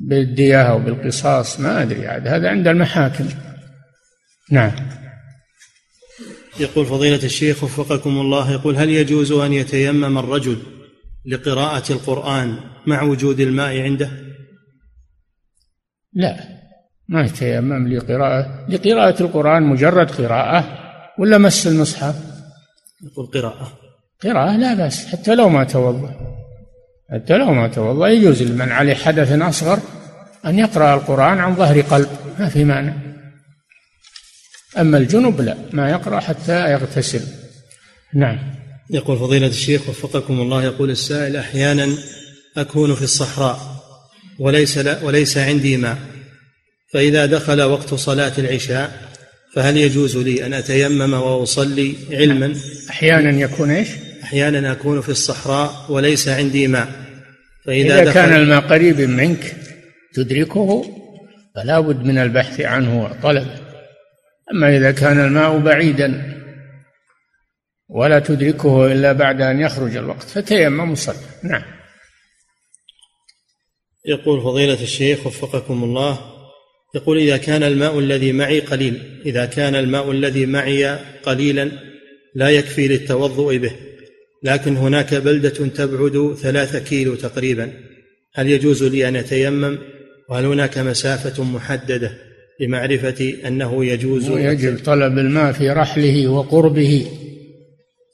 [0.00, 3.24] بالدية أو بالقصاص ما أدري عاد هذا عند المحاكم.
[4.50, 4.72] نعم.
[6.60, 10.58] يقول فضيلة الشيخ وفقكم الله يقول هل يجوز أن يتيمم الرجل
[11.26, 12.56] لقراءة القرآن
[12.86, 14.10] مع وجود الماء عنده؟
[16.12, 16.36] لا
[17.08, 20.78] ما يتيمم لقراءة لقراءة القرآن مجرد قراءة
[21.18, 22.14] ولا مس المصحف؟
[23.02, 23.72] يقول قراءة
[24.22, 26.14] قراءة لا بأس حتى لو ما توضأ
[27.12, 29.78] حتى لو ما توضأ يجوز لمن عليه حدث أصغر
[30.46, 32.92] أن يقرأ القرآن عن ظهر قلب ما في مانع
[34.78, 37.20] أما الجنب لا ما يقرأ حتى يغتسل.
[38.14, 38.38] نعم.
[38.90, 41.88] يقول فضيلة الشيخ وفقكم الله يقول السائل أحيانا
[42.56, 43.58] أكون في الصحراء
[44.38, 45.98] وليس لا وليس عندي ماء
[46.92, 49.08] فإذا دخل وقت صلاة العشاء
[49.54, 52.54] فهل يجوز لي أن أتيمم وأصلي علما؟
[52.90, 53.88] أحيانا يكون إيش؟
[54.22, 56.88] أحيانا أكون في الصحراء وليس عندي ماء
[57.66, 59.56] فإذا إذا كان الماء قريب منك
[60.14, 60.84] تدركه
[61.54, 63.67] فلا بد من البحث عنه وطلبه
[64.52, 66.38] أما إذا كان الماء بعيدا
[67.88, 71.62] ولا تدركه إلا بعد أن يخرج الوقت فتيمم وصل نعم.
[74.04, 76.18] يقول فضيلة الشيخ وفقكم الله
[76.94, 81.70] يقول إذا كان الماء الذي معي قليل إذا كان الماء الذي معي قليلا
[82.34, 83.72] لا يكفي للتوضؤ به
[84.42, 87.72] لكن هناك بلدة تبعد ثلاثة كيلو تقريبا
[88.34, 89.78] هل يجوز لي أن أتيمم؟
[90.28, 92.27] وهل هناك مسافة محددة؟
[92.60, 97.06] لمعرفة أنه يجوز يجب طلب الماء في رحله وقربه.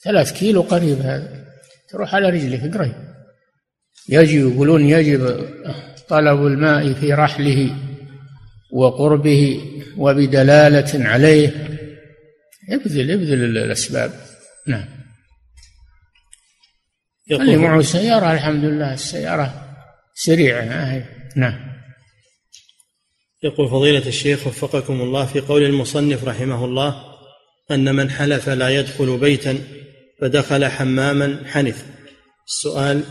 [0.04, 1.44] ثلاث كيلو قريب هذا.
[1.88, 2.94] تروح على رجلك قريب
[4.08, 5.46] يجب يقولون يجب
[6.08, 7.76] طلب الماء في رحله
[8.72, 9.60] وقربه
[9.96, 11.48] وبدلالة عليه.
[12.70, 14.12] ابذل ابذل الأسباب.
[14.66, 14.84] نعم.
[17.30, 18.94] اللي معه سيارة الحمد لله.
[18.94, 19.76] السيارة
[20.14, 20.64] سريعة
[21.36, 21.73] نعم.
[23.44, 27.04] يقول فضيلة الشيخ وفقكم الله في قول المصنف رحمه الله
[27.70, 29.58] أن من حلف لا يدخل بيتا
[30.20, 31.84] فدخل حماما حنث.
[32.46, 33.02] السؤال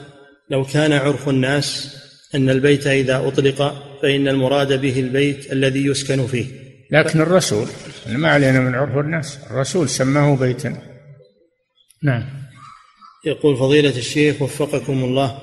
[0.49, 1.95] لو كان عرف الناس
[2.35, 6.45] أن البيت إذا أطلق فإن المراد به البيت الذي يسكن فيه.
[6.91, 7.67] لكن الرسول
[8.07, 10.77] ما علينا من عرف الناس الرسول سماه بيتا.
[12.03, 12.23] نعم.
[13.25, 15.39] يقول فضيلة الشيخ وفقكم الله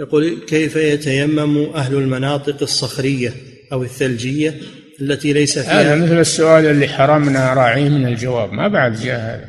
[0.00, 4.54] يقول كيف يتيمم أهل المناطق الصخرية أو الثلجية
[5.00, 8.52] التي ليس فيها هذا مثل السؤال اللي حرمنا راعيه من الجواب.
[8.52, 9.48] ما بعد جاء هذا.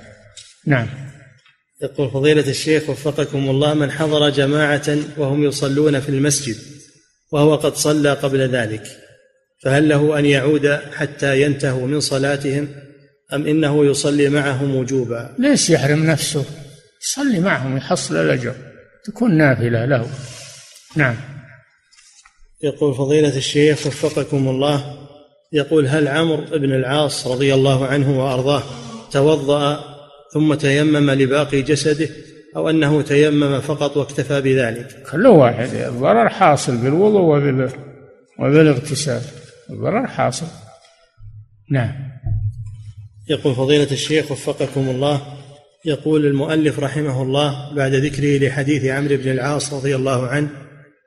[0.67, 0.87] نعم.
[1.81, 6.55] يقول فضيلة الشيخ وفقكم الله من حضر جماعة وهم يصلون في المسجد
[7.31, 8.83] وهو قد صلى قبل ذلك
[9.63, 12.67] فهل له أن يعود حتى ينتهوا من صلاتهم
[13.33, 16.45] أم إنه يصلي معهم وجوبا؟ ليش يحرم نفسه.
[17.01, 18.55] يصلي معهم يحصل الأجر.
[19.05, 20.09] تكون نافلة له.
[20.95, 21.15] نعم.
[22.63, 24.95] يقول فضيلة الشيخ وفقكم الله
[25.53, 28.63] يقول هل عمرو بن العاص رضي الله عنه وأرضاه
[29.11, 29.79] توضأ
[30.33, 32.09] ثم تيمم لباقي جسده
[32.55, 37.69] أو أنه تيمم فقط واكتفى بذلك؟ كل واحد الضرر حاصل بالوضوء وبال
[38.39, 39.21] وبالاغتسال
[39.69, 40.47] الضرر حاصل.
[41.71, 41.93] نعم.
[43.29, 45.21] يقول فضيلة الشيخ وفقكم الله
[45.85, 50.62] يقول المؤلف رحمه الله بعد ذكره لحديث عمرو بن العاص رضي الله عنه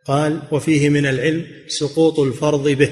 [0.06, 2.90] قال وفيه من العلم سقوط الفرض به.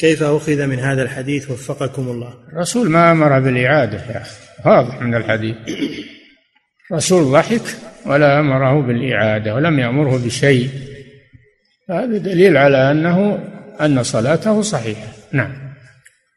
[0.00, 4.36] كيف أخذ من هذا الحديث وفقكم الله؟ الرسول ما أمر بالإعادة يا أخي.
[4.66, 5.56] واضح من الحديث.
[6.90, 7.62] الرسول ضحك
[8.06, 10.70] ولا أمره بالإعادة ولم يأمره بشيء.
[11.90, 13.38] هذا دليل على أنه
[13.80, 15.08] أن صلاته صحيحة.
[15.32, 15.52] نعم.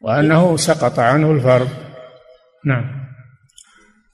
[0.02, 1.68] وأنه سقط عنه الفرض.
[2.66, 2.84] نعم.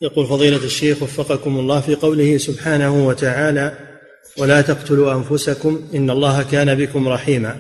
[0.03, 3.92] يقول فضيلة الشيخ وفقكم الله في قوله سبحانه وتعالى
[4.39, 7.57] ولا تقتلوا أنفسكم إن الله كان بكم رحيما.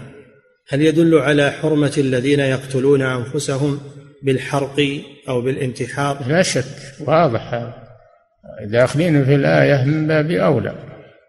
[0.68, 3.80] هل يدل على حرمة الذين يقتلون أنفسهم
[4.22, 6.64] بالحرق أو بالانتحار؟ لا شك
[7.00, 7.72] واضح.
[8.64, 10.74] داخلين في الآية من باب أولى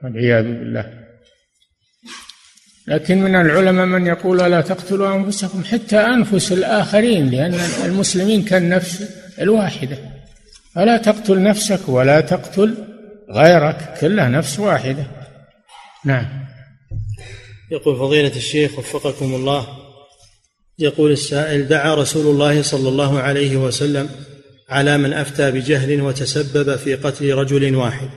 [0.04, 1.04] والعياذ بالله.
[2.88, 7.54] لكن من العلماء من يقول لا تقتلوا أنفسكم حتى أنفس الآخرين لأن
[7.86, 9.04] المسلمين كالنفس
[9.39, 9.98] الواحدة.
[10.76, 12.76] فلا تقتل نفسك ولا تقتل
[13.32, 15.23] غيرك كلها نفس واحدة.
[16.06, 16.26] نعم.
[17.72, 19.68] يقول فضيلة الشيخ وفقكم الله
[20.80, 24.10] يقول السائل دعا رسول الله صلى الله عليه وسلم
[24.70, 28.10] على من أفتى بجهل وتسبب في قتل رجل واحد.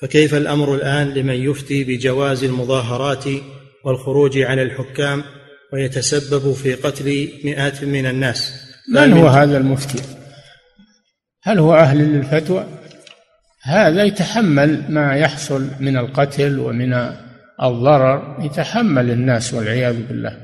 [0.00, 3.24] فكيف الأمر الآن لمن يفتي بجواز المظاهرات
[3.84, 5.24] والخروج على الحكام
[5.72, 8.52] ويتسبب في قتل مئات من الناس؟
[8.94, 10.02] من هو هذا المفتي؟
[11.42, 12.66] هل هو أهل للفتوى؟
[13.64, 16.92] هذا يتحمل ما يحصل من القتل ومن
[17.62, 20.36] الضرر يتحمل الناس والعياذ بالله.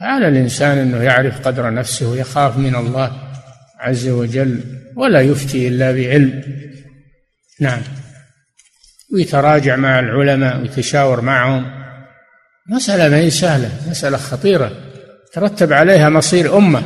[0.00, 3.12] على الإنسان أنه يعرف قدر نفسه ويخاف من الله
[3.78, 4.60] عز وجل
[4.96, 6.42] ولا يفتي إلا بعلم.
[7.60, 7.80] نعم.
[9.12, 11.66] ويتراجع مع العلماء ويتشاور معهم.
[12.68, 14.72] مسألة ما هي سهلة مسألة خطيرة.
[15.32, 16.82] ترتب عليها مصير أمة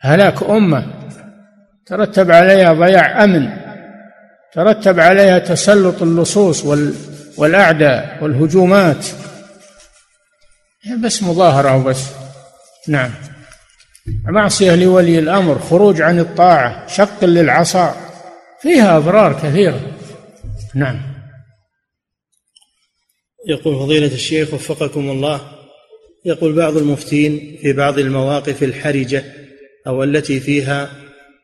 [0.00, 0.86] هلاك أمة.
[1.86, 3.67] ترتب عليها ضياع أمن.
[4.54, 6.94] ترتب عليها تسلط اللصوص وال
[7.36, 9.06] والأعداء والهجومات.
[11.02, 12.04] بس مظاهرة وبس.
[12.88, 13.10] نعم.
[14.24, 17.96] معصية لولي الأمر خروج عن الطاعة شق للعصا.
[18.62, 19.80] فيها أضرار كثيرة.
[20.74, 21.00] نعم.
[23.48, 25.40] يقول فضيلة الشيخ وفقكم الله
[26.24, 29.24] يقول بعض المفتين في بعض المواقف الحرجة
[29.86, 30.90] أو التي فيها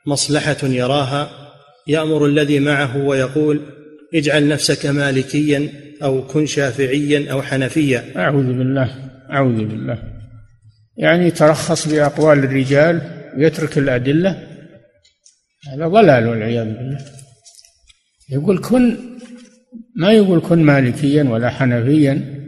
[0.07, 1.44] مصلحة يراها
[1.89, 3.61] يأمر الذي معه ويقول
[4.15, 5.69] اجعل نفسك مالكيا
[6.03, 8.05] أو كن شافعيا أو حنفيا.
[8.17, 10.03] أعوذ بالله أعوذ بالله.
[10.97, 13.01] يعني يترخص بأقوال الرجال
[13.37, 14.49] ويترك الأدلة؟
[15.73, 16.99] هذا ضلال والعياذ بالله.
[18.31, 18.97] يقول كن
[19.97, 22.41] ما يقول كن مالكيا ولا حنفيا؟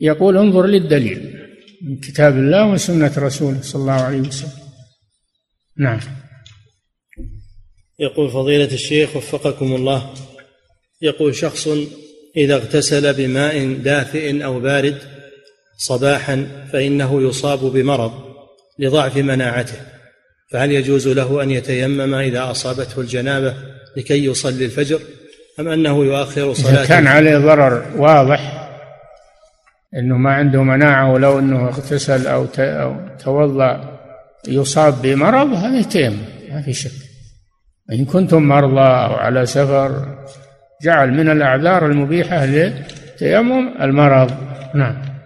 [0.00, 1.36] يقول انظر للدليل
[1.82, 4.50] من كتاب الله وسنة رسوله صلى الله عليه وسلم.
[5.78, 6.00] نعم.
[7.98, 10.14] يقول فضيلة الشيخ وفقكم الله.
[11.02, 11.68] يقول شخص
[12.36, 14.98] إذا اغتسل بماء دافئ أو بارد
[15.76, 18.12] صباحا فإنه يصاب بمرض
[18.78, 19.76] لضعف مناعته
[20.50, 23.54] فهل يجوز له أن يتيمم إذا أصابته الجنابة
[23.96, 25.00] لكي يصلي الفجر
[25.60, 28.68] أم أنه يؤخر صلاة إذا كان عليه ضرر واضح
[29.96, 32.46] أنه ما عنده مناعة ولو أنه اغتسل أو
[33.24, 33.98] توضأ
[34.48, 36.18] يصاب بمرض هذا يتيمم
[36.50, 37.05] ما في شك.
[37.92, 40.18] إن كنتم مرضى أو على سفر
[40.82, 44.30] جعل من الأعذار المبيحة لتيمم المرض.
[44.74, 45.16] نعم.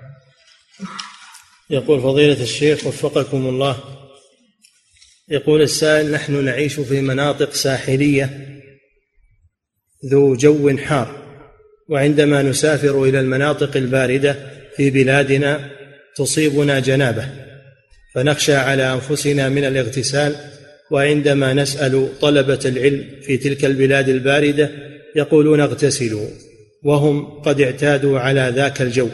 [1.70, 3.76] يقول فضيلة الشيخ وفقكم الله
[5.28, 8.30] يقول السائل نحن نعيش في مناطق ساحلية
[10.06, 11.20] ذو جو حار
[11.88, 14.36] وعندما نسافر إلى المناطق الباردة
[14.76, 15.70] في بلادنا
[16.16, 17.28] تصيبنا جنابة
[18.14, 20.36] فنخشى على أنفسنا من الاغتسال
[20.90, 24.70] وعندما نسأل طلبة العلم في تلك البلاد الباردة
[25.16, 26.26] يقولون اغتسلوا
[26.84, 29.08] وهم قد اعتادوا على ذاك الجو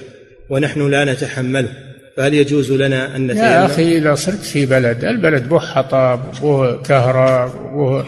[0.51, 1.73] ونحن لا نتحمله
[2.17, 6.83] فهل يجوز لنا أن نتيمم؟ يا أخي إذا صرت في بلد البلد به حطب به
[6.83, 8.03] كهرب به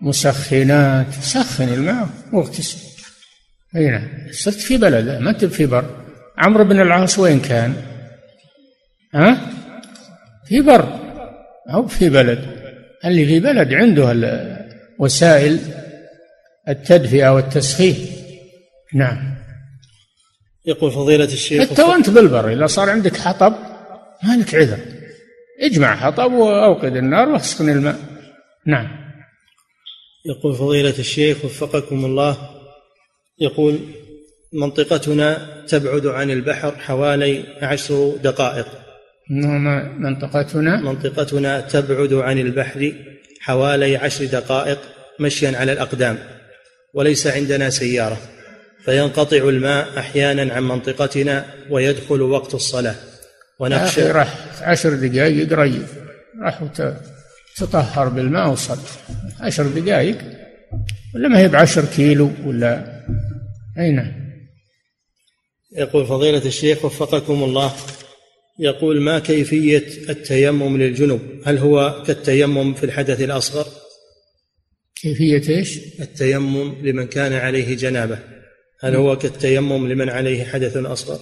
[0.00, 2.78] مسخنات سخن الماء واغتسل
[3.76, 5.84] أي نعم صرت في بلد ما أنت في بر
[6.38, 7.74] عمرو بن العاص وين كان؟
[9.14, 9.40] ها؟
[10.48, 10.88] في بر
[11.74, 12.55] أو في بلد
[13.06, 14.14] اللي في بلد عنده
[14.98, 15.58] وسائل
[16.68, 17.96] التدفئة والتسخين
[18.94, 19.36] نعم.
[20.66, 23.54] يقول فضيلة الشيخ حتى وأنت بالبر إذا صار عندك حطب
[24.22, 24.78] ما لك عذر.
[25.60, 27.98] اجمع حطب وأوقد النار واسخن الماء.
[28.66, 28.88] نعم.
[30.26, 32.36] يقول فضيلة الشيخ وفقكم الله.
[33.38, 33.78] يقول
[34.52, 38.66] منطقتنا تبعد عن البحر حوالي عشر دقائق.
[39.30, 40.76] منطقتنا.
[40.76, 42.92] منطقتنا تبعد عن البحر
[43.40, 44.78] حوالي عشر دقائق
[45.20, 46.18] مشيا على الأقدام
[46.94, 48.18] وليس عندنا سيارة
[48.84, 52.94] فينقطع الماء أحيانا عن منطقتنا ويدخل وقت الصلاة.
[53.58, 55.86] ونخشى راح عشر دقائق قريب
[56.42, 56.64] راح
[57.56, 58.78] تطهر بالماء وصل.
[59.40, 60.18] عشر دقائق
[61.14, 63.02] ولا ما هي بعشر كيلو ولا
[63.78, 64.12] أي نعم.
[65.76, 67.72] يقول فضيلة الشيخ وفقكم الله
[68.58, 73.66] يقول ما كيفية التيمم للجنب هل هو كالتيمم في الحدث الأصغر؟
[75.02, 78.18] كيفية إيش؟ التيمم لمن كان عليه جنابة.
[78.80, 81.18] هل هو كالتيمم لمن عليه حدث أصغر؟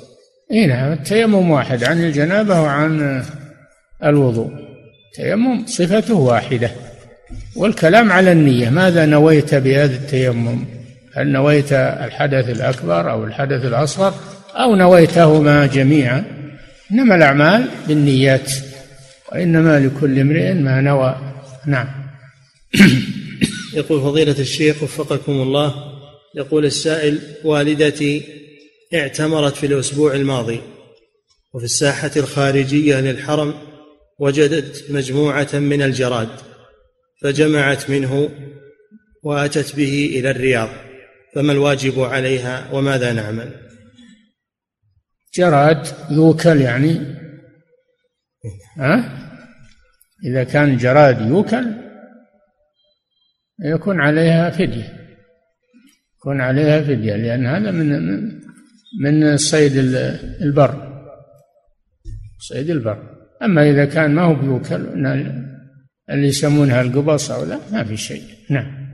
[0.52, 3.24] إي نعم التيمم واحد عن الجنابة وعن
[4.05, 4.51] الوضوء.
[5.06, 6.70] التيمم صفته واحدة.
[7.56, 10.65] والكلام على النية ماذا نويت بهذا التيمم؟
[11.15, 14.15] هل نويت الحدث الأكبر أو الحدث الأصغر؟
[14.55, 16.43] أو نويتهما جميعا؟
[16.93, 18.52] إنما الأعمال بالنيات
[19.32, 21.35] وإنما لكل امرئ ما نوى.
[21.66, 21.89] نعم.
[23.78, 25.74] يقول فضيلة الشيخ وفقكم الله
[26.35, 28.23] يقول السائل والدتي
[28.94, 30.61] اعتمرت في الأسبوع الماضي
[31.55, 33.55] وفي الساحة الخارجية للحرم
[34.19, 36.28] وجدت مجموعة من الجراد
[37.23, 38.31] فجمعت منه
[39.23, 40.69] وآتت به إلى الرياض
[41.35, 43.64] فما الواجب عليها وماذا نعمل؟
[45.35, 47.01] جراد يوكل يعني.
[48.77, 49.20] ها؟
[50.24, 51.66] إذا كان جراد يوكل
[53.65, 55.05] يكون عليها فدية.
[56.16, 58.31] يكون عليها فدية لأن هذا من
[59.01, 59.77] من صيد
[60.43, 61.05] البر.
[62.39, 63.15] صيد البر.
[63.43, 64.74] أما إذا كان ما هو بيوكل
[66.11, 68.24] اللي يسمونها القبص أو لا ما في شيء.
[68.51, 68.85] نعم.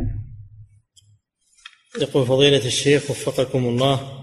[2.01, 4.20] يقول فضيلة الشيخ وفقكم الله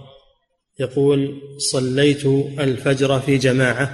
[0.79, 2.25] يقول صليت
[2.59, 3.91] الفجر في جماعة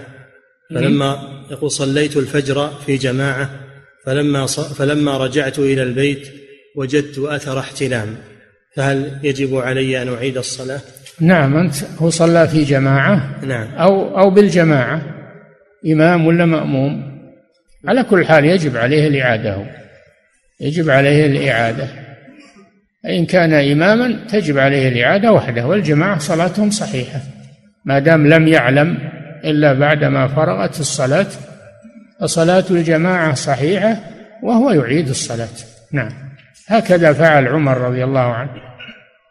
[0.69, 3.49] فلما يقول صليت الفجر في جماعة
[4.05, 6.27] فلما فلما رجعت إلى البيت
[6.75, 8.15] وجدت أثر احتلام.
[8.75, 10.81] فهل يجب علي أن أعيد الصلاة؟
[11.19, 13.67] نعم أنت هو صلى في جماعة نعم.
[13.75, 15.01] أو أو بالجماعة
[15.87, 17.13] إمام ولا مأموم؟
[17.85, 19.65] على كل حال يجب عليه الإعادة
[20.61, 21.87] يجب عليه الإعادة.
[23.05, 27.21] إن كان إماما تجب عليه الإعادة وحده والجماعة صلاتهم صحيحة.
[27.85, 28.97] ما دام لم يعلم
[29.45, 31.27] إلا بعدما فرغت الصلاة
[32.21, 33.97] فصلاة الجماعة صحيحة
[34.43, 35.49] وهو يعيد الصلاة.
[35.91, 36.11] نعم.
[36.67, 38.51] هكذا فعل عمر رضي الله عنه.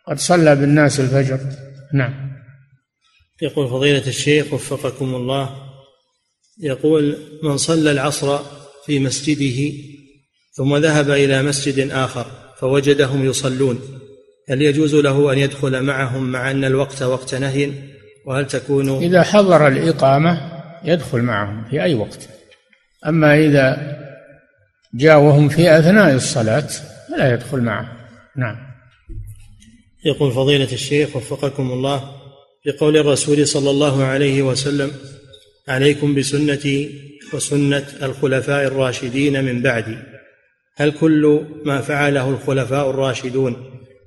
[0.08, 1.38] قد صلى بالناس الفجر.
[1.94, 2.32] نعم.
[3.42, 5.50] يقول فضيلة الشيخ وفقكم الله
[6.60, 8.38] يقول من صلى العصر
[8.86, 9.72] في مسجده
[10.52, 13.80] ثم ذهب إلى مسجد آخر فوجدهم يصلون.
[14.48, 17.70] هل يجوز له أن يدخل معهم مع أن الوقت وقت نهي؟
[18.26, 20.52] وهل تكون إذا حضر الإقامة
[20.84, 22.28] يدخل معهم في أي وقت.
[23.06, 23.96] أما إذا
[24.94, 26.68] جاء وهم في أثناء الصلاة
[27.08, 27.92] فلا يدخل معه
[28.36, 28.56] نعم.
[30.04, 32.10] يقول فضيلة الشيخ وفقكم الله
[32.66, 34.90] بقول الرسول صلى الله عليه وسلم
[35.68, 36.90] عليكم بسنتي
[37.34, 40.11] وسنة الخلفاء الراشدين من بعدي.
[40.76, 43.56] هل كل ما فعله الخلفاء الراشدون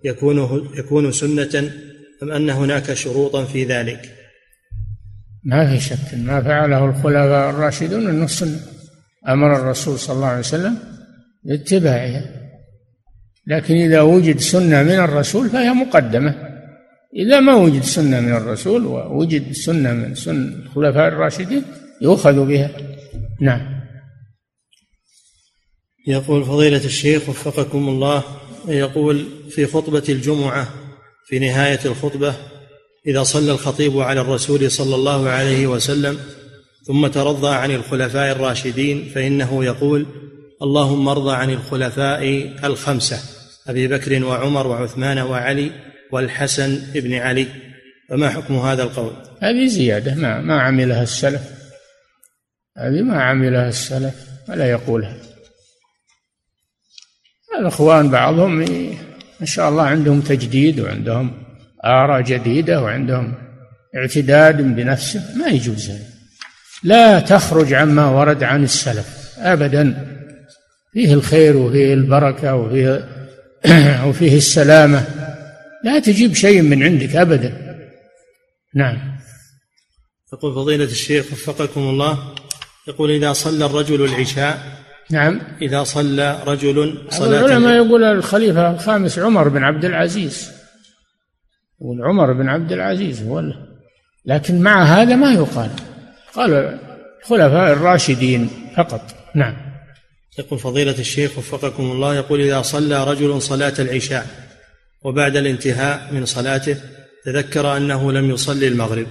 [0.03, 1.71] يكون يكون سنة
[2.23, 4.11] أم أن هناك شروطا في ذلك؟
[5.43, 8.59] ما في شك ما فعله الخلفاء الراشدون أنه سنة.
[9.27, 10.77] أمر الرسول صلى الله عليه وسلم
[11.43, 12.23] باتباعها
[13.47, 16.35] لكن إذا وجد سنة من الرسول فهي مقدمة.
[17.15, 21.63] إذا ما وجد سنة من الرسول ووجد سنة من سن الخلفاء الراشدين
[22.01, 22.69] يؤخذ بها.
[23.41, 23.74] نعم.
[26.07, 28.23] يقول فضيلة الشيخ وفقكم الله
[28.67, 30.69] يقول في خطبة الجمعة
[31.27, 32.33] في نهاية الخطبة
[33.07, 36.19] إذا صلى الخطيب على الرسول صلى الله عليه وسلم
[36.87, 40.05] ثم ترضى عن الخلفاء الراشدين فإنه يقول
[40.61, 43.19] اللهم ارضى عن الخلفاء الخمسة
[43.67, 45.71] أبي بكر وعمر وعثمان وعلي
[46.11, 47.47] والحسن بن علي.
[48.09, 51.41] فما حكم هذا القول؟ هذه زيادة ما ما عملها السلف.
[52.77, 54.15] هذه ما عملها السلف
[54.49, 55.17] ولا يقولها.
[57.59, 58.59] الإخوان بعضهم
[59.39, 61.31] ما شاء الله عندهم تجديد وعندهم
[61.85, 63.33] آراء جديدة وعندهم
[63.95, 65.91] اعتداد بنفسه ما يجوز
[66.83, 69.07] لا تخرج عما ورد عن السلف
[69.37, 70.15] أبدا.
[70.93, 73.09] فيه الخير وفيه البركة وفيه
[74.07, 75.05] وفيه السلامة.
[75.83, 77.77] لا تجيب شيء من عندك أبدا.
[78.75, 79.15] نعم.
[80.33, 82.35] يقول فضيلة الشيخ وفقكم الله
[82.87, 85.41] يقول إذا صلى الرجل العشاء نعم.
[85.61, 90.51] إذا صلى رجل صلاة العلماء يقول الخليفة الخامس عمر بن عبد العزيز.
[91.81, 93.43] يقول عمر بن عبد العزيز هو
[94.25, 95.69] لكن مع هذا ما يقال.
[96.33, 96.79] قال
[97.21, 99.01] الخلفاء الراشدين فقط.
[99.35, 99.55] نعم.
[100.39, 104.27] يقول فضيلة الشيخ وفقكم الله يقول إذا صلى رجل صلاة العشاء
[105.03, 106.77] وبعد الانتهاء من صلاته
[107.25, 109.07] تذكر أنه لم يصلي المغرب.